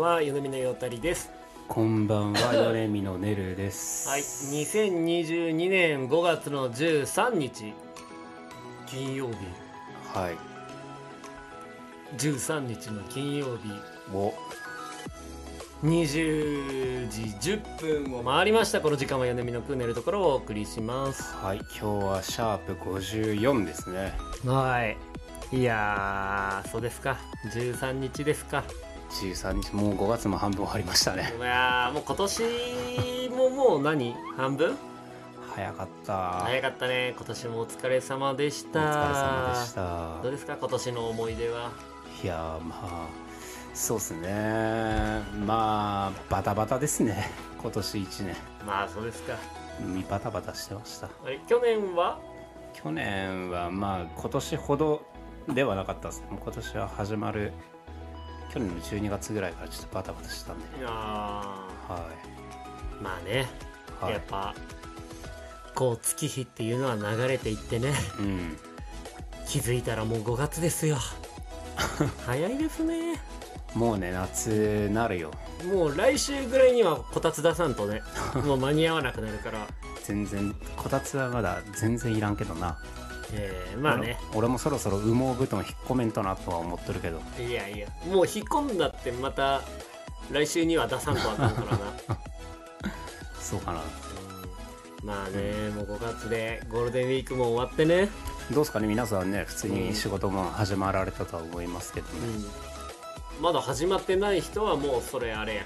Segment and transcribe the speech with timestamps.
[0.00, 1.30] こんは、ゆのみのよたりです。
[1.68, 4.08] こんばんは、ヨネミのねるです。
[4.08, 7.74] はい、2022年5月の13日、
[8.86, 9.34] 金曜日、
[10.18, 10.38] はい。
[12.16, 13.70] 13日の金曜日、
[14.14, 14.32] お、
[15.84, 18.80] 20時10分を回りました。
[18.80, 21.34] この時間はよねみのくねるところをお送りします。
[21.34, 24.14] はい、今日はシャープ54ですね。
[24.46, 24.96] はい。
[25.52, 27.18] いやー、そうですか。
[27.52, 28.64] 13日ですか。
[29.10, 31.34] 13日、もう5月も半分終わりましたね。
[31.38, 34.14] いやー、もう今年ももう何？
[34.36, 34.76] 半分？
[35.54, 36.14] 早かった。
[36.44, 37.14] 早かったね。
[37.16, 38.80] 今年もお疲れ様でしおた。
[38.80, 40.30] 疲れ様でしたどう。
[40.30, 40.56] ですか？
[40.56, 41.72] 今年の思い出は？
[42.22, 43.08] いやー、まあ、
[43.74, 45.22] そうっすね。
[45.44, 47.30] まあ、バタバタですね。
[47.60, 48.36] 今年1年。
[48.64, 49.34] まあそうですか。
[49.82, 51.08] 海バタバタしてました。
[51.48, 52.20] 去年は？
[52.72, 55.02] 去年はまあ、今年ほど
[55.48, 56.22] ではなかったです。
[56.30, 57.52] 今年は始まる、
[58.52, 60.64] 去年の12月ぐらいからちょっとバタバタしてたんで。
[60.78, 60.90] いやー。
[60.90, 62.08] は
[63.00, 63.48] まあね、
[64.00, 64.04] い。
[64.04, 64.14] はい。
[64.14, 64.22] やっ。
[64.28, 64.54] ぱ
[65.74, 67.92] こう月日っていうのは流れていってね。
[68.18, 68.56] うん。
[69.46, 70.96] 気づいたらもう5月ですよ。
[72.26, 73.20] 早いですね。
[73.74, 75.30] もうね夏なるよ。
[75.72, 78.02] もう来週ぐらいにはこたつ出さんとね。
[78.44, 79.66] もう間に合わなくなるから。
[80.04, 82.78] 全然こたつはまだ全然いらんけどな
[83.34, 84.18] えー、まあね。
[84.30, 87.20] 俺俺もそろそろ羽毛布団引っ込めんとなとは思っとるけど。
[87.38, 89.62] いやいやもう引っ込んだってまた
[90.30, 92.20] 来週には出さんとあかんからな。
[93.40, 93.80] そうかな。
[93.80, 95.06] うん。
[95.06, 98.08] まあねもう5月でゴールデンウィークも終わってね。
[98.50, 102.12] どうですかね皆さんね普通に仕事も始まられたとは思いますけどね、
[103.40, 105.62] まだ始まってない人はもうそれあれや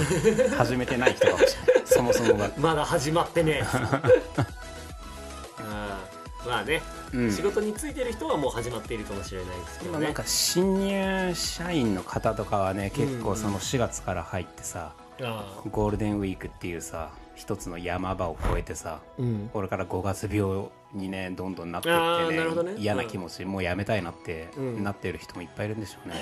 [0.56, 1.82] 始めてない人かもしれない。
[1.84, 3.62] そもそもが、 まだ始まってね
[6.46, 6.82] まあね、
[7.14, 9.96] うん、仕事についてる人はもう始まっているかもしれないですけどね。
[9.98, 13.18] 今なんか新入社員の方とかはね結うん。
[13.18, 15.68] うん構その4月から入ってさ、ああ。
[15.70, 19.50] ゴールデンウィークっていうさ一つの山場を越えてさうん。
[19.52, 21.92] これから5月病にねどんどんなってっ
[22.28, 22.74] てねね。
[22.78, 24.84] 嫌な気持ち、もうやめたいなって、うん。
[24.84, 26.14] なってる人もいっぱいいるんでしょうね。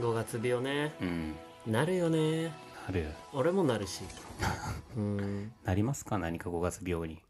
[0.00, 0.92] 5月病ね。
[1.00, 1.34] うん。
[1.66, 2.52] なるよね。
[2.86, 3.06] なる。
[3.32, 4.02] 俺もなるし。
[4.96, 5.52] うん。
[5.64, 7.20] なりますか何か5月病に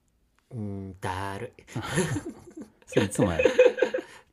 [0.50, 1.62] うんだるい。
[2.86, 3.50] それいつもやる。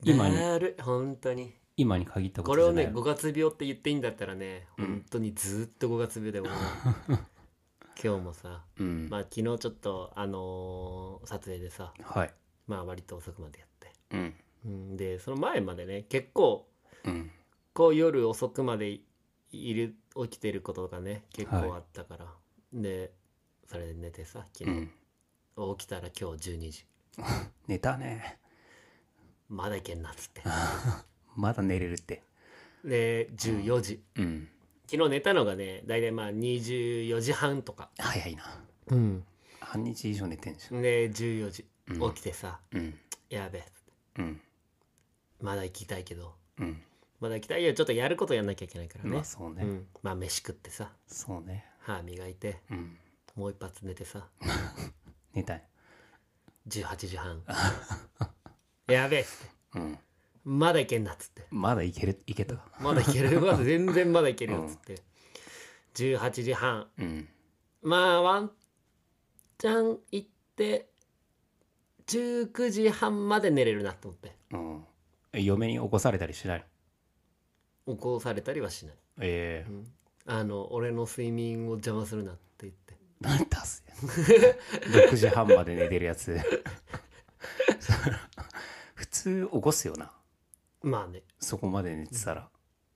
[0.04, 1.54] 今 にだるい本当に。
[1.78, 3.02] 今に限ったこことれをねじゃない。
[3.02, 4.86] 5月病って言っていいんだったらね、うん。
[4.86, 6.56] 本当にずっと5月病で俺は
[8.02, 12.34] 今日もさうん、まあ昨日ちょっとあのー撮影でさはい。
[12.68, 14.36] まあ割と遅くまでやって、うん。
[14.66, 16.70] うん、でその前までね結構
[17.04, 17.32] うん。
[17.74, 19.06] こう夜遅くまでい
[19.52, 22.34] いる起きてることがね結構あったから、
[22.74, 23.14] で
[23.66, 24.92] それで寝てさ昨日、うん
[25.78, 26.86] 起きたら今日12時
[27.68, 28.40] 寝たね。
[29.48, 30.42] まだいけんなっつって。
[31.36, 32.24] まだ寝れるって。
[32.84, 34.50] で14時、うん。
[34.88, 38.64] 昨日寝たのがね大体まあ24時半とか、早いな。
[38.88, 39.26] うん、
[39.60, 40.82] 半日以上寝てんじゃん。
[40.82, 42.14] で14時うん。
[42.14, 43.00] 起きてさ、うん。
[43.30, 43.66] やべえ
[44.20, 44.42] うん。
[45.42, 46.36] まだ行きたいけど。
[46.60, 46.84] うん。
[47.20, 47.74] まだ行きたいよ。
[47.74, 50.92] ちょっとやることやんなきゃいけないからね、まあそうね、うん、まあ飯食ってさ。
[51.08, 51.66] そうね。
[51.80, 52.60] 歯磨いて。
[52.70, 52.98] うん。
[53.36, 54.30] もう一発寝てさ
[55.36, 55.64] 寝たい。
[56.70, 57.44] 18時半。
[58.88, 59.80] やべえっつって。
[59.80, 60.00] うん。
[60.46, 61.46] まだいけんなっつって。
[61.52, 62.56] まだいけるいけた。
[62.80, 63.42] まだいける。
[63.42, 65.02] まだ全然まだいけるよっつって、
[65.96, 66.90] 18時半。
[66.98, 67.28] うん。
[67.82, 68.52] まあワン
[69.58, 70.90] チャン行って
[72.08, 74.36] 19時半まで寝れるなと思って。
[74.52, 74.86] うん。
[75.34, 76.66] え嫁に起こされたりしない？
[77.88, 79.70] 起こされたりはしない、ええ。
[79.70, 79.94] うん。
[80.28, 82.95] あの俺の睡眠を邪魔するなって言って
[83.26, 86.40] 何だす6 時半まで寝てるやつ。
[88.94, 90.12] 普通起こすよな。
[90.82, 91.24] まあね。
[91.40, 92.50] そこまで寝てたら。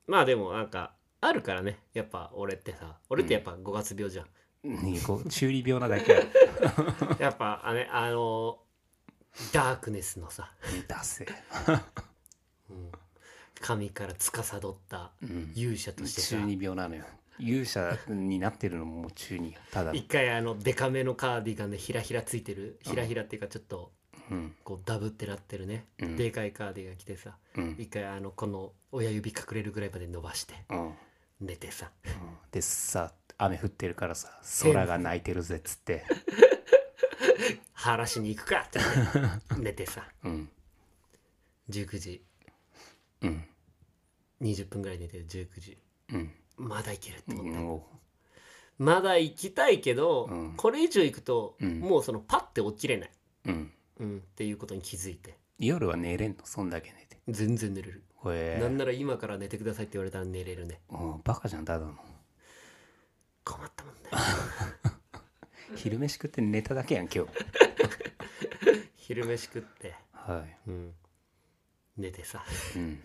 [0.07, 1.79] まあでもなんかあるからね。
[1.93, 2.99] やっぱ俺ってさ。
[3.09, 4.27] 俺ってやっぱ5月病じゃん、
[4.63, 6.19] にこう中二病なだけや
[7.19, 8.59] やっぱあ,、ね、あの
[9.53, 10.53] ダークネスのさ、
[10.87, 11.25] だせ
[12.69, 12.91] うん。
[13.61, 15.53] 神から司ったうん。
[15.55, 16.35] 勇者としてさ。
[16.37, 17.05] 中二病なのよ
[17.39, 19.97] 勇者になってるのももう中二ただの。
[19.97, 22.79] 一回あのデカめのカーディガンでひらひらついてる。
[22.81, 23.91] ひらひらっていうかちょっと
[24.29, 24.55] うん。
[24.63, 26.15] こうダブってなってるね、うん。
[26.15, 27.37] でかいカーディガン着てさ。
[27.55, 27.75] うん。
[27.79, 30.93] 一回あのこの親指隠れるぐらいまで伸ばしてうん。
[31.41, 31.91] 寝てさ。
[32.51, 36.03] でさ雨降ってるからさ空が泣いてるぜっつって。
[37.73, 38.79] 晴らしに行くかって。
[39.57, 40.05] 寝てさ。
[40.23, 40.49] うん。
[41.69, 42.23] 19時。
[43.21, 43.45] うん。
[44.41, 45.77] 20分ぐらい寝て19時。
[46.13, 47.87] うんまだ行けるって思った、も
[48.77, 50.53] まだ行きたいけど、うん。
[50.55, 51.79] これ以上行くと、うん。
[51.79, 53.11] もうそのパッて起きれない、
[53.45, 53.73] ううん。
[53.99, 55.37] うん、っていうことに気づいて。
[55.57, 56.45] 夜は寝れんの？
[56.45, 57.17] そんだけ寝て。
[57.27, 60.81] 全然寝れる、これなんなら今から寝てくださいって言われたら寝れるね。
[60.89, 61.93] うんバカじゃんただの。
[63.45, 64.09] 困ったもんね。
[65.75, 67.31] 昼飯食って寝ただけやん今日。
[68.97, 69.95] 昼飯食って。
[70.11, 70.93] はうん。
[71.97, 72.43] 寝てさ。
[72.75, 73.03] いうん。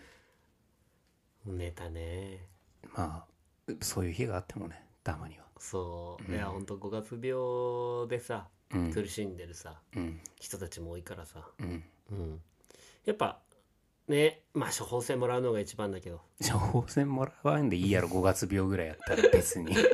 [1.59, 2.49] 寝たね。
[2.95, 3.34] まあ
[3.81, 5.45] そういう日があってもねたまには。
[5.59, 8.93] そう、いやほんと5月病でさ、うん。
[8.93, 10.21] 苦しんでるさうん。
[10.41, 11.85] 人たちも多いからさ、うん。
[12.11, 12.41] うん、
[13.05, 13.41] やっぱ
[14.09, 16.21] ねまあ処方箋もらうのが一番だけど。
[16.41, 19.75] 処方箋もらわんでいいやろ5月病ぐらいやったら別に。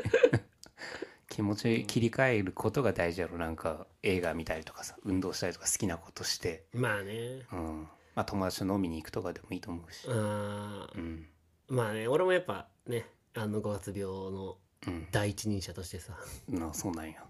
[1.29, 3.39] 気持ち切り替えることが大事やろ。
[3.39, 7.47] なんか映画見たりとかさ運動したりとか好きなことして、まあね。
[7.53, 7.89] うん。
[8.17, 10.07] まあ、友達と飲みに行くとかでもいいと思うし。
[10.09, 10.99] あー。
[10.99, 11.29] うん。
[11.69, 14.57] まあね俺もやっぱねあの5月病の
[14.87, 15.07] うん。
[15.13, 16.15] 第一人者としてさ。
[16.49, 17.23] なそうなんや。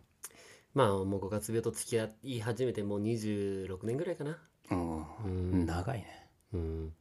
[0.72, 4.38] まあもう5月病と付き合い始めてもう26年ぐらいかな。
[4.70, 5.66] うん、うん。
[5.66, 6.28] 長いね。
[6.52, 6.92] うん。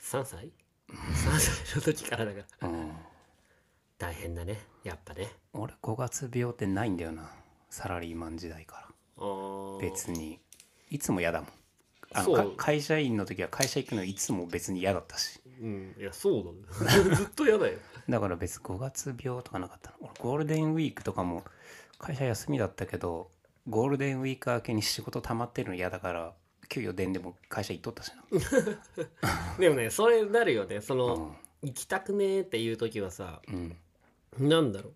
[0.00, 0.52] 3歳
[0.88, 2.68] ?3 歳の時からだから。
[2.68, 2.92] うん。
[3.98, 4.60] 大変だね。
[4.84, 5.28] やっぱね。
[5.52, 7.30] 俺5月病ってないんだよな。
[7.70, 9.22] サラリーマン時代から。
[9.80, 10.38] 別に。
[10.90, 11.48] いつも嫌だもん。
[12.12, 12.36] あのそう。
[12.56, 15.96] か会社員の時は会社行くのいつも別に嫌だったしうん。
[15.98, 16.44] いやそう
[16.78, 17.10] だね。
[17.16, 17.78] ずっと嫌だよ。
[18.08, 19.96] だから別に5月病とかなかったの。
[20.00, 21.44] 俺ゴールデンウィークとかも
[21.98, 23.30] 会社休みだったけど
[23.68, 26.34] ゴールデンウィーク明けに仕事溜まってるの嫌だから
[26.68, 28.12] 給与出んでも会社行っとったし
[29.58, 30.80] でもねそれなるよね。
[30.80, 33.76] そなの、行きたくねーっていう時はさうん。
[34.38, 34.94] なんだろう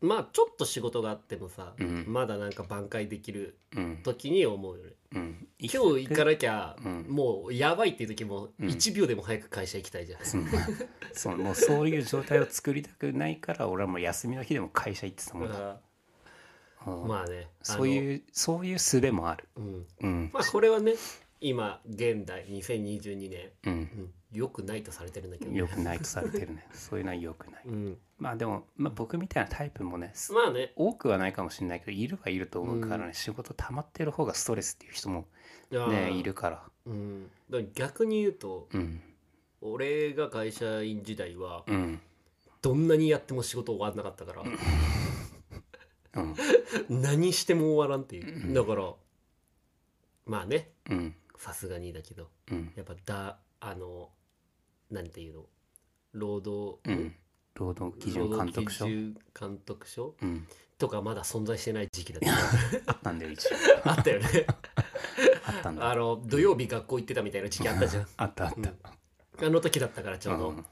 [0.00, 2.04] まあちょっと仕事があってもさ、うん。
[2.06, 4.00] まだなんか挽回できるうん。
[4.02, 4.92] 時に思うよね。
[5.14, 5.48] うん。
[5.58, 7.06] 今日行かなきゃ、うん。
[7.08, 8.68] もうやばいっていう時もうん。
[8.68, 10.24] 1秒でも早く会社行きたいじゃん、う。
[10.24, 10.28] ん
[11.12, 11.36] そう。
[11.36, 15.80] もうそういう状態を作りたくないから俺はもう休みの日でも会社行ってたもんだ、
[16.84, 17.08] あうん。
[17.08, 19.48] まあねそういうそういう術もある。
[19.56, 19.86] うん。
[20.00, 20.30] うん。
[20.32, 20.94] まあこれはね
[21.40, 23.72] 今現代2022年、うん。
[23.72, 26.66] うん、よくないとされてるんだけど、よくないとされてるね。
[26.72, 27.62] そういうのはよくない。
[27.66, 30.72] うん、まあでも、まあ、僕みたいなタイプもねまあね。
[30.74, 35.26] 多くはないかもしれないけどいるはいると思うからね、仕事溜まってる方がストレスっていう人も
[35.70, 36.62] ねいるから。
[36.86, 39.00] うん、だから逆に言うとうん。
[39.60, 42.00] 俺が会社員時代はうん。
[42.60, 44.42] どんなにやっても仕事終わんなかったから
[46.22, 46.26] う
[46.94, 47.00] ん。
[47.02, 48.52] 何しても終わらんっていう。
[48.52, 48.94] だから
[50.26, 50.72] まあね。
[50.90, 51.14] うん。
[51.36, 52.72] さすがにだけどうん。
[52.74, 54.10] やっぱだあの
[54.90, 55.46] なんていうの？
[56.12, 57.14] 労働うん
[57.58, 60.46] 労働基準監督署監督署うん。
[60.78, 62.22] とかまだ存在してない時期だっ
[62.86, 63.50] あったんだよ一応。
[63.82, 64.46] た あったよね。
[65.44, 65.90] あったんだ。
[65.90, 68.06] あの土曜日学校行ってたみたいな時期あったじゃん。
[68.16, 70.64] あったあった、あの時だったからちょうど、うん。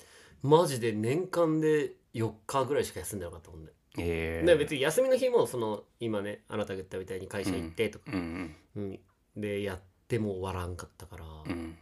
[0.43, 3.73] マジで年間で4日ぐらいしか休んでなかったもんね。
[3.99, 4.47] ええ。
[4.47, 9.01] で別に休みの日もその今ねあなたが言ったみたいに会社行ってとか、うんうん。
[9.37, 11.77] でやっても終わらんかったから、うん。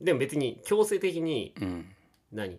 [0.00, 1.92] でも別に強制的にうん。
[2.32, 2.58] 何？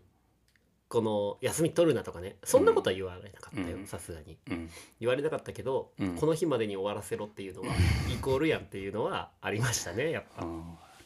[0.89, 3.87] この休み取るなとかねそんなことは言われなかったようん。
[3.87, 4.37] さすがに。
[4.49, 4.69] うん。
[4.99, 6.15] 言われなかったけど、うん。
[6.15, 7.67] この日までに終わらせろっていうのは
[8.13, 10.63] イコールやんっていうのはありましたねやっぱ、うん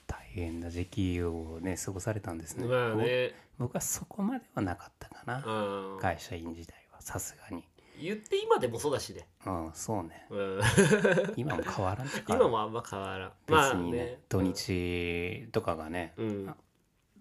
[0.07, 2.65] 大変な時期をね過ごされたんですね。
[2.65, 3.33] まあね。
[3.57, 5.43] 僕はそこまではなかったかな。
[5.45, 7.63] うん会社員時代はさすがに。
[8.01, 10.25] 言って今でもそうだしね、うんそうね。
[10.29, 10.61] うん、
[11.35, 13.31] 今も変わらん 今もあんま変わらん。
[13.47, 16.55] まあ別にね,、ね土日とかがね、うん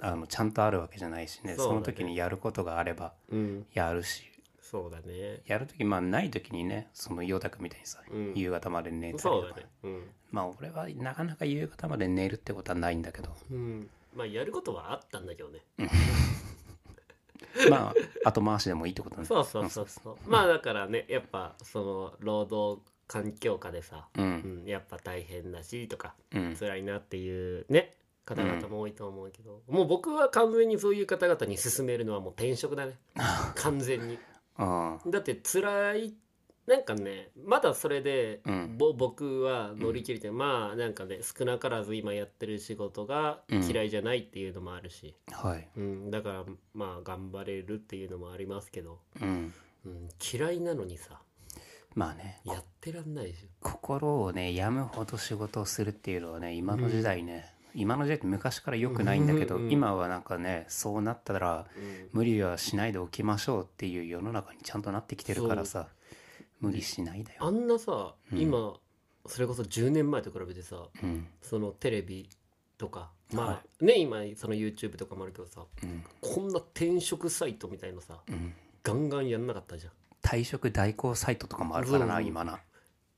[0.02, 1.54] あのちゃんとあるわけじゃないしね。
[1.56, 3.66] その時にやることがあればうん。
[3.74, 4.24] やるし。
[4.62, 5.40] そうだね。
[5.46, 8.32] やる時まあない時にねその陽太くんみたいにさ、うん。
[8.34, 9.66] 夕方まで寝たりとかそうだね。
[9.82, 13.30] うん、まあ俺はなかなか夕方まで寝るってことはないんだけど。
[13.50, 15.60] うん、まあやることはあったんだけどね。
[17.68, 17.92] ま
[18.24, 19.24] あ後回しでもいいってことね。
[19.24, 20.16] そうそうそうそう。
[20.30, 26.56] まあだからねやっぱその労働環境下でさ、ううんん、やっぱ大変だしとかうん。
[26.56, 27.94] 辛いなっていうね
[28.34, 32.98] 方々も多いと思うけど、もう僕は完全にそういう方々に勧めるのはもう転職だね。
[33.56, 34.18] 完全に。
[34.58, 36.14] うんだって辛い
[36.66, 38.76] なんかねまだそれで、うん。
[38.78, 45.68] ぼ僕は乗り切れて、まあなんかね少なからず今やってる仕事が嫌いじゃないっていうのもあるし、はい。
[45.76, 46.10] うん。
[46.10, 46.44] だから
[46.74, 49.52] まあ頑張れるっていうのもありますけど、うん。
[49.86, 51.20] うん、嫌いなのにさ
[51.94, 52.40] まあね。
[52.44, 61.66] やってらんないじ心をね病むほど仕事をするっていうのはね今の時代ね、今の時代って昔から良くないんだけど、今はなんかねそうなったら
[62.12, 65.88] 無理はしないでおきましょうっていう世の中にちゃんとなってきてるからさ
[66.60, 68.38] 無理しないだあよ、んなさ、うん。
[68.38, 68.74] 今
[69.26, 71.26] それこそ10年前と比べてさうん。
[71.42, 72.28] そのテレビ
[72.78, 76.04] とかまあ、はね今その YouTube とかもあるけどさうん。
[76.20, 79.92] こんな転職サイトみたいなさうん、ガンガンやんなかったじゃん。
[80.22, 82.60] 退職代行サイトとかもあるからな今な。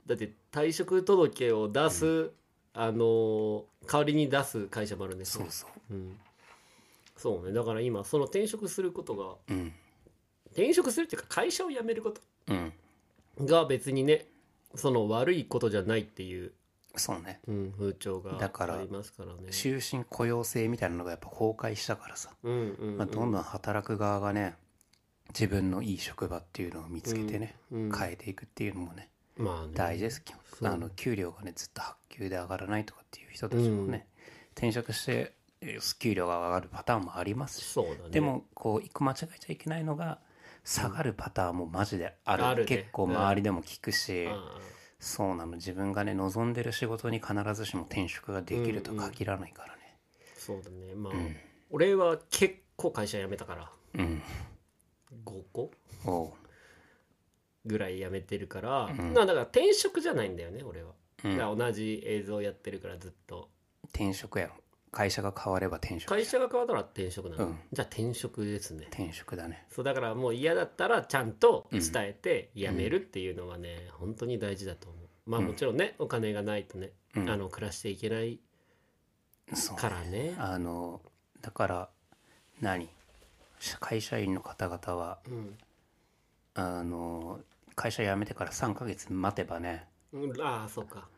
[0.06, 2.30] だって退職届を出す
[2.74, 5.94] あのー代わりに出す会社もあるんですよそうそう。
[5.94, 6.16] うん、
[7.16, 7.52] そうね。
[7.52, 9.72] だから今その転職することがうん。
[10.52, 12.20] 転職するっていうか会社を辞めること。
[12.48, 12.72] うん。
[13.46, 14.26] が別にね
[14.74, 16.52] その悪いことじゃないっていう、
[16.94, 17.40] そうね。
[17.48, 19.50] うん、風潮がだからありますからね。
[19.50, 22.96] 終身雇用制みたいなのがやっぱ崩壊したからさ、うんうんうん。
[22.98, 24.54] まあ、どんどん働く側がね
[25.30, 27.98] 自分のいい職場っていうのを見つけてね、うんうん。
[27.98, 29.08] 変えていくっていうのもね
[29.42, 29.72] まあね。
[29.74, 30.22] 大事です。
[30.62, 34.06] あの給料がねずっと発給で上がらないとかっていう人たちもね、
[34.54, 37.64] 転職してえー給料が上がるパターンもありますし。
[37.64, 38.10] そうだね。
[38.10, 40.18] でもこう一個間違えちゃいけないのが
[40.64, 42.68] 下がるパターンもマジである,、あるね。
[42.68, 44.58] 結構周りでも聞くし、あ
[45.00, 45.56] そうなの。
[45.56, 49.96] 自分がね望んでる仕事に必ずしも転職ができると限らないからね。
[50.36, 50.94] そうだね。
[50.94, 51.36] まあ、うん。
[51.70, 53.70] 俺は結構会社辞めたから。
[53.94, 54.22] うん、
[55.24, 55.70] 5個？
[56.04, 56.32] おう
[57.64, 59.12] ぐらい辞めてるから、うん。
[59.12, 60.92] まあだから転職じゃないんだよね俺は、
[61.24, 61.36] うん。
[61.36, 63.48] だから同じ映像やってるからずっと。
[63.90, 64.54] 転職やろ
[64.90, 66.08] 会社が変われば転職。
[66.10, 67.58] 会社が変わったら転職なの、うん。
[67.72, 68.86] じゃあ転職ですね。
[68.90, 69.66] 転職だね。
[69.70, 75.30] そうだからもう嫌だったらちゃんと伝えて辞めるっていうのはね、本当に大事だと思う。
[75.30, 75.46] まあうん。
[75.46, 77.30] もちろんね、お金がないとね、うん。
[77.30, 78.38] あの暮らしていけない
[79.76, 80.34] からね。
[80.36, 81.00] あの
[81.40, 81.88] だから
[82.60, 82.88] 何？
[83.80, 85.56] 会社員の方々はうん。
[86.54, 87.40] あの
[87.74, 91.08] 会社辞めてから3ヶ月待てばねうんああそうか。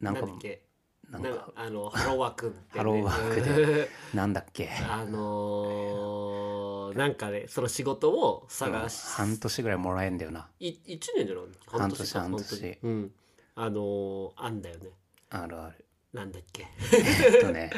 [0.00, 0.62] なんんだっけ？
[1.10, 4.70] なんかかあのハローワークって、ね、ハローワークで なんだっけ？
[4.88, 10.48] あのーなんかねその仕事を探し、半年ぐらいもらえんだよな。
[10.60, 11.44] い1年じゃない？
[11.66, 12.78] 半年か半年本当に。
[12.82, 13.12] うん。
[13.56, 14.90] あのーあんだよね。
[15.30, 15.84] あるある。
[16.12, 16.66] なんだっけ？
[16.92, 17.70] えっとね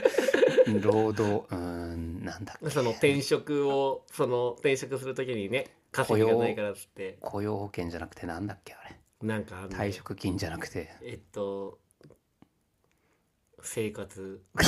[0.82, 2.70] 労働うーんなんだっけ？
[2.70, 7.18] その転職をその転職するときにね稼ぎがないからっつって。
[7.20, 8.96] 雇用保険じゃなくてなんだっけあれ。
[9.26, 10.90] なんかあんの退職金じゃなくて。
[11.02, 11.78] えっと
[13.62, 14.42] 生活。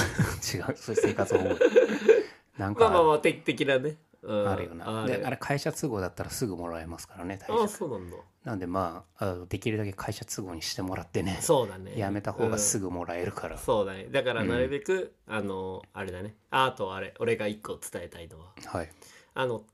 [0.55, 1.57] 違うそういう生活保護。
[2.59, 4.49] なんまあまあかまあ的的なね、うん。
[4.49, 5.07] あるよな。
[5.07, 8.17] であれ会社都合だったらすぐもらえますからね退ああ職そうなんだ。
[8.45, 11.97] なんでまああのできるだけ会社都合にしてもらってねそうだね。
[11.97, 13.61] やめた方がすぐ、ぐもらえるから、うん。
[13.61, 14.09] そうだね。
[14.11, 16.35] だからなるべく、あのあれだね。
[16.51, 18.53] ああとあれ俺が一個伝えたいのは。
[18.67, 18.91] はい。
[19.35, 19.65] あの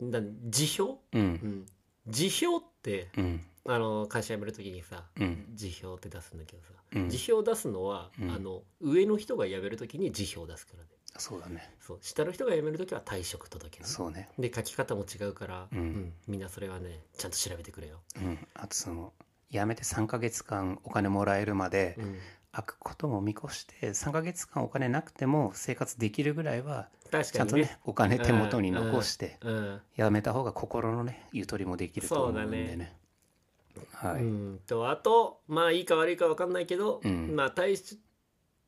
[0.00, 1.26] な辞表、ううん。
[1.26, 1.66] ん、
[2.06, 3.44] 辞表ってうん。
[3.66, 5.46] あの会社辞めるときにさうん。
[5.54, 7.08] 辞表って出すんだけどさ、うん。
[7.10, 8.30] 辞表出すのは、うん。
[8.30, 10.88] あの上の人が辞めるときに辞表出すからね。
[11.18, 11.74] そうだね。
[11.80, 11.98] そう。
[12.00, 14.28] 下の人が辞めるときは退職届ねそうね。
[14.38, 16.12] で書き方も違うから、うん。
[16.26, 18.46] みんなそれはねちゃんと調べてくれよ、うん。
[18.54, 19.12] あとその
[19.50, 22.18] 辞めて3ヶ月間お金もらえるまでうん、
[22.52, 29.80] 開くことも見越して3ヶ月間お金なくても生活できるぐらいは確ちゃんとねねお金手元に残してうん。
[29.96, 32.76] 辞めた方が心のねゆとりもできると思うんでそうだね。
[32.76, 32.96] ね
[33.92, 37.34] はい、うんとあとまあいいか悪いか分かんないけど、うん。
[37.36, 38.00] まあ退し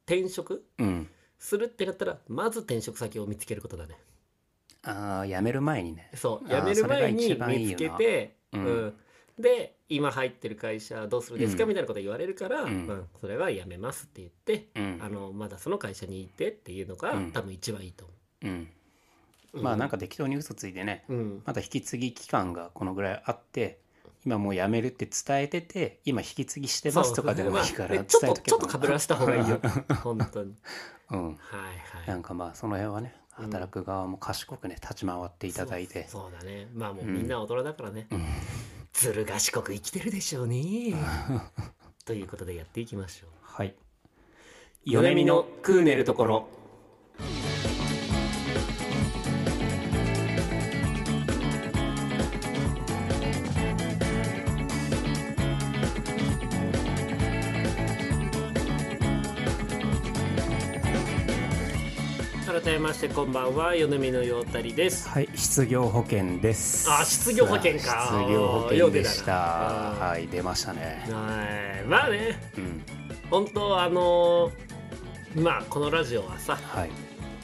[0.07, 0.65] 転職？
[0.79, 1.11] うん。
[1.39, 3.99] するってなったらまず転職先を見つけることだね。
[4.85, 6.11] ああ辞める前にね。
[6.15, 8.95] そう辞める前に見つけてううんん
[9.43, 11.69] で今入ってる会社どうするですか、うん。
[11.69, 12.87] みたいなこと言われるから、うん。
[12.87, 15.01] うんそれは辞めますって言って、うん。
[15.03, 17.33] あのまだその会社にいてっていうのが、うん。
[17.33, 18.47] 多分一番いいと思う。
[18.49, 18.69] ん。
[19.53, 21.05] う、まあなんか適当に嘘ついてね。
[21.09, 21.43] うん。
[21.45, 23.81] まだ引き継ぎ期間がこのぐらいあって
[24.25, 28.57] 今もう辞めるって伝えてて今引き継ぎしてますとかでもいいからまあ伝ねちょっとちょえとけば。
[28.57, 29.61] っとかぶらした方がいいよ。
[30.03, 30.55] 本当に。
[31.11, 31.27] うん。
[31.27, 32.09] はいはい。
[32.09, 33.45] なんかまあその辺はねうん。
[33.47, 36.07] 働く側も賢くね立ち回っていただいて。
[36.09, 36.69] そうそうだね。
[36.73, 37.15] まあもううん。
[37.15, 38.25] みんな大人だからね、うん
[39.03, 40.95] ずる賢く生きてるでしょうね。
[42.07, 43.31] ということでやっていきましょう。
[43.43, 43.75] はい。
[44.85, 46.49] 米見のクーネルところ
[62.65, 65.09] 改めましてこんばんは米見のようたりです。
[65.09, 66.89] はい失業保険です。
[66.89, 68.09] あ失業保険か。
[68.25, 69.33] 失業保険でした。
[69.33, 71.05] はい出ましたね。
[71.11, 71.89] はい。
[71.89, 72.83] まあねうん。
[73.31, 76.91] 本当あのーまあこのラジオはさはい。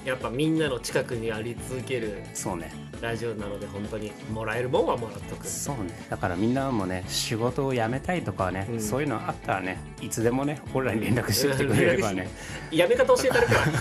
[0.04, 2.72] やっぱみんなの近くにあり続けるそうね。
[3.00, 5.44] ラジオなので本当にもらえるもんはもらっとく。
[5.46, 5.90] そうね。
[6.08, 8.80] だからみんなもね仕事を辞めたいとかね、うん。
[8.80, 12.28] そういうのあったらねいつでもね俺らに連絡してきてくれればね。
[12.70, 13.60] やめ方教えてあるから。
[13.64, 13.72] う ん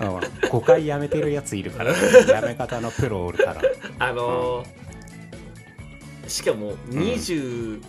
[0.00, 1.92] 5回辞めてるやついるから。
[1.94, 2.00] 辞
[2.46, 3.62] め方のプロおるから。
[3.98, 4.90] あのー
[6.30, 7.80] しかも26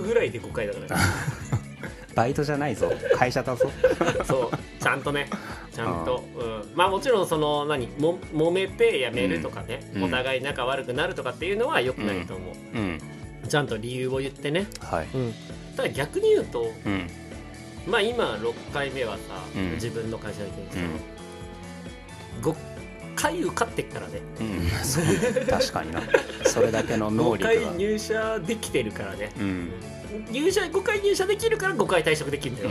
[0.00, 1.02] ぐらいで5回だから、ね
[2.14, 2.90] バイトじゃないぞ。
[3.16, 3.70] 会社だぞ。
[4.26, 4.82] そう。
[4.82, 5.30] ちゃんとね。
[5.72, 7.86] ちゃんと、うん、まあもちろんその何？
[7.98, 10.04] も揉めてやめるとかね、うん。
[10.04, 13.00] お互い仲悪くなるとかっていうのは良くないと思う、うん。
[13.48, 15.06] ちゃんと理由を言ってね、はい。
[15.14, 15.34] うん、
[15.76, 17.08] ただ逆に言うとうん
[17.88, 19.72] まあ今6回目はさ、うん。
[19.72, 20.78] 自分の会社だけどさ、
[22.36, 22.52] うん。
[22.52, 22.56] 5
[23.16, 24.20] 回受かってっからね。
[24.40, 24.68] うん。
[24.84, 25.04] そう。
[25.46, 26.02] 確かにな。
[26.44, 27.70] それだけの能5力が。
[27.70, 29.32] 回入社できてるからね。
[29.38, 29.70] うん。
[30.30, 32.70] 入社5回入社できるから5回退職できるんだよ。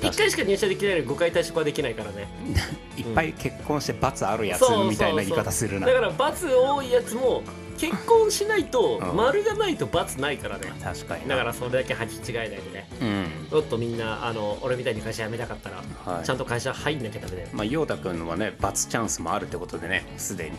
[0.00, 2.28] 1回しか入社できないのに5回退職はできないからね。
[2.96, 5.86] いっぱい結婚して罰あるやつみたいな言い方するな。
[5.86, 7.42] だから罰多いやつも
[7.76, 9.16] 結婚しないとうん。
[9.16, 10.72] 丸がないと罰ないからね。
[10.82, 11.36] 確かにな。
[11.36, 12.88] だからそれだけ履き違えないでね。
[13.00, 13.56] うん。
[13.56, 16.24] もっとみんなあの俺みたいに会社辞めたかったらはい。
[16.24, 17.48] ちゃんと会社入んなきゃダメだよ。
[17.52, 20.56] まあ陽太くんはね罰チャンスもあるってことでねすでに。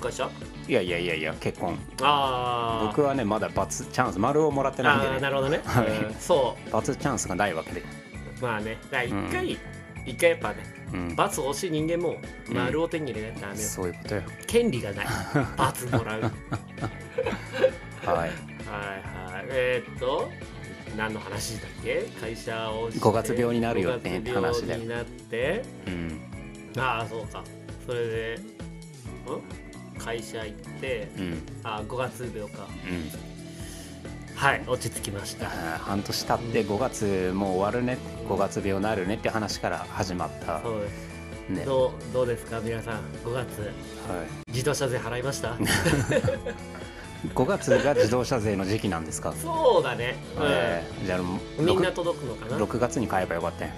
[0.00, 0.30] 会社
[0.66, 1.78] いやいやいやいや結婚。
[2.00, 5.16] ああ僕はねまだ罰チャンス丸をもらってないんあでね。
[5.18, 5.88] ーなるほどね、はい。
[5.88, 7.84] うんそ罰チャンスがないわけで、う
[8.42, 8.78] まあね。
[8.90, 9.58] だから一回、
[10.06, 10.79] 一回やっぱねうん、
[11.16, 12.16] 罰欲しい人間も
[12.48, 14.22] 丸を手に入れないとダメよ、そういうことよ。
[14.46, 15.06] 権利がない。
[15.56, 16.20] 罰もらう。
[16.20, 16.32] はい。
[18.04, 19.46] はいはい。
[19.48, 20.30] えー、っと
[20.96, 22.02] 何の話だっけ？
[22.20, 23.00] 会社をして。
[23.00, 25.62] 五月病になるよね五月話で病になって。
[25.86, 26.20] うん。
[26.78, 27.44] ああそうか。
[27.86, 29.98] それでん？
[29.98, 31.08] 会社行って。
[31.18, 31.42] うん。
[31.62, 32.66] あ5月病か。
[32.86, 32.92] う
[33.26, 33.29] ん
[34.40, 35.46] はい落ち着きました。
[35.50, 40.62] 半年経って5月もう終わるね5月病なるねって話から始まった。
[40.62, 40.92] そうです。
[41.50, 41.64] ね。
[41.66, 43.60] どうどうですか皆さん5月。
[43.60, 43.72] はい。
[44.48, 45.58] 自動車税払いました？
[47.34, 51.22] 5月が自動車税の時期なんですか、そうだね、えーじゃあう
[51.62, 53.72] ん、みんな 6, 届くのかな？6月に買えばよかったよ。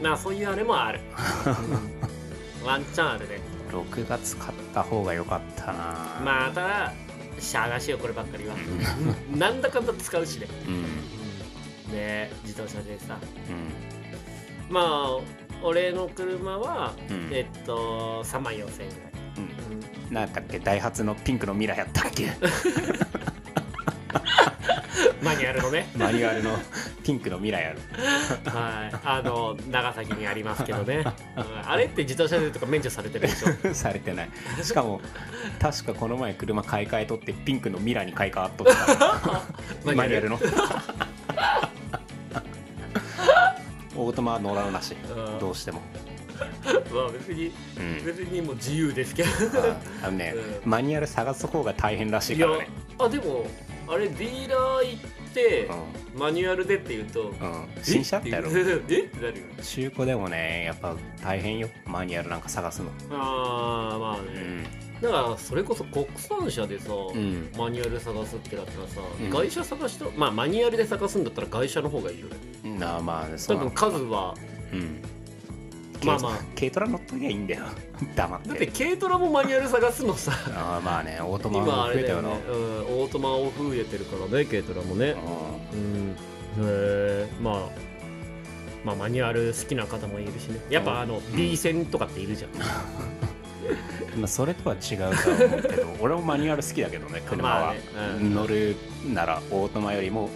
[0.00, 1.00] まあそういうあれもある、
[2.62, 2.66] うん。
[2.68, 3.40] ワンチャンあるね。
[3.72, 5.72] 6月買った方がよかったな。
[6.24, 6.92] まあただ
[7.40, 8.54] しゃがしいよこればっかりは。
[9.34, 10.46] なんだかんだ使うしね。
[10.66, 10.82] うん。
[11.94, 13.18] ね自動車税さ。
[13.48, 14.72] うん。
[14.72, 15.18] まあ
[15.62, 17.28] 俺の車は、うん。
[17.32, 18.88] えっと3万4000円ぐらい、
[19.36, 19.42] うん。
[20.08, 20.14] うん。
[20.14, 22.30] なんだっけダイハツのピンクのミラやったっけ？
[25.22, 25.90] マニュアルのね。
[25.96, 26.58] マニュアルの
[27.02, 27.78] ピンクのミラやる。
[28.44, 28.96] はい。
[29.04, 31.04] あの長崎にありますけどね、
[31.36, 31.70] うん。
[31.70, 33.74] あれって自動車税とか免除されてるでしょ？
[33.74, 34.30] されてない。
[34.62, 35.00] しかも
[35.60, 39.42] 確かこの前車買い替えとってピンクのミラに買い替わっとった。
[39.94, 40.38] マニュアルの。
[43.96, 44.92] オートマは乗らんらし。
[44.92, 45.38] いうん。
[45.38, 45.80] どうしても、
[46.92, 49.28] まあ別にうん、別にもう自由ですけど。
[50.02, 50.34] あのね、
[50.64, 52.68] うマニュアル探す方が大変らしいからね。
[52.98, 53.46] あでも
[53.88, 55.00] あれディーラー行っ
[55.34, 55.70] て、
[56.16, 58.50] マニュアルでって言うとうん、うん、新車ってやろ？
[58.52, 58.62] え？
[58.62, 61.68] ってなるよ中古でもねやっぱ大変よ。
[61.86, 62.90] マニュアルなんか探すの。
[63.10, 64.64] ああまあうね、ん。
[65.00, 67.50] だからそれこそ国産車でさ、うん。
[67.56, 69.30] マニュアル探すってなったらさ、うん。
[69.30, 72.26] 外車探したまあマニュアルで探すんだったら外車の方がいいよ
[72.64, 72.78] ね。
[72.78, 74.34] なあまあそ多分うなの数は
[74.72, 75.02] うん
[76.04, 76.32] まあまあ。
[76.58, 77.64] 軽トラ乗っときゃいいんだよ。
[78.14, 78.48] 黙って。
[78.48, 80.32] だって軽トラもマニュアル探すのさ。
[80.54, 82.28] ああまあねオートマ増えたよな。
[82.28, 82.54] ね、うん、
[83.02, 85.14] オートマを増えてるからね軽トラもね。
[85.72, 86.10] うん。
[86.12, 86.16] へ
[86.58, 87.54] えまあ
[88.84, 90.60] まあマニュアル好きな方もいるしね。
[90.70, 92.50] やっぱあの、ん B 線とかっているじゃん。
[92.52, 94.20] うん。
[94.20, 95.10] まあそれとは違うとは
[95.46, 97.80] 思うけど 俺もマニュアル好きだけどね車は、まあね。
[98.20, 98.34] うん。
[98.34, 98.76] 乗る
[99.12, 100.30] ならオートマよりも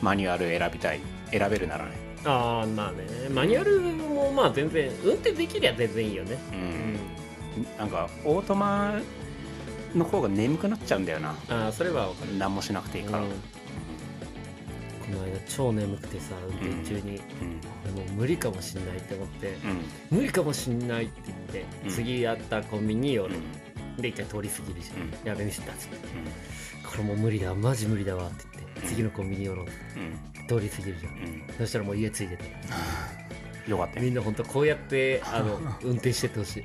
[0.00, 1.00] マニュアル選びたい。
[1.30, 3.06] 選べるならねああまあね。
[3.30, 6.38] マニュアルもまあ全然運転できりゃ全然いいよね。
[6.52, 6.98] うん、
[7.78, 9.00] なんかオートマ
[9.94, 11.36] の方が眠くなっちゃうんだよな。
[11.48, 12.38] ああそれは分かる。
[12.38, 13.28] 何もしなくていいから、うん。
[13.30, 13.34] こ
[15.12, 17.44] の間超眠くてさ運転中に、う
[17.92, 17.94] ん。
[17.94, 19.56] もう無理かもしんないって思って。
[20.10, 20.18] うん。
[20.18, 21.90] 無理かもしんないって言って、うん。
[21.90, 23.36] 次やったコンビニ寄る、
[23.96, 24.02] うん。
[24.02, 25.12] で一回通り過ぎるじゃん、うん。
[25.24, 25.96] やべミスったっつって。
[26.86, 27.54] これもう無理だ。
[27.54, 28.57] マジ無理だわって言って。
[28.57, 30.46] うん次のコンビニ寄ろううん。
[30.46, 31.12] 通り過ぎるじゃん。
[31.12, 31.42] うん。
[31.58, 32.44] そしたらもう家ついてた
[33.70, 34.02] よかったよ。
[34.04, 36.64] みんな本当こうやってあの 運転してってほしい、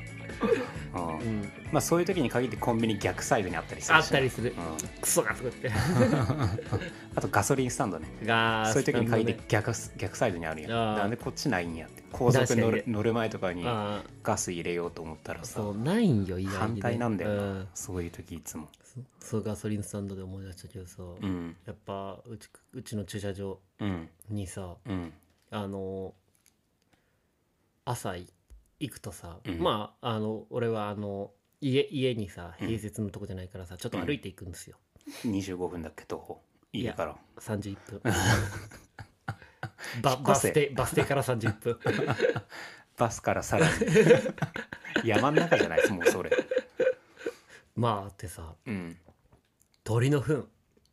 [0.95, 4.53] うんうん、まあそういう時に限ってコンビニ逆サイドにあったりするしあったりする。
[4.57, 5.01] うん。
[5.01, 5.69] クソがすごって。
[7.15, 8.07] あとガソリンスタンドね。
[8.23, 10.63] がそういう時に限ってね逆,、逆サイドにあるん。
[10.63, 10.95] やあ。
[10.95, 12.03] ーなんでこっちないんやって。
[12.11, 15.59] 高速乗る乗る前とかにあガス入れようと思ったらさ。
[15.59, 16.57] あそうないんよ意外にね。
[16.57, 17.67] 反対なんだよな、うん。
[17.73, 18.69] そういう時いつも
[19.19, 21.55] そそうガソリンスタンドで思い出したけどさ、うん。
[21.65, 24.09] やっぱうちうちの駐車場うん。
[24.29, 25.13] にさうん。
[25.51, 26.13] あの
[27.85, 28.27] 朝い
[28.79, 29.59] 行くとさ、うん。
[29.59, 34.77] まああの俺はあの家家にさうん併設のとこじゃないからさ、ちょっと歩いていくんですよ、
[35.25, 37.15] 25分だっけど家から。
[37.37, 38.01] 31分。
[40.01, 41.79] ババス停バス停から30分。
[42.97, 43.73] バスからさらに。
[45.03, 46.31] 山ん中じゃないもうそれ
[47.75, 48.97] まあってさうん。
[49.83, 50.45] 鳥の糞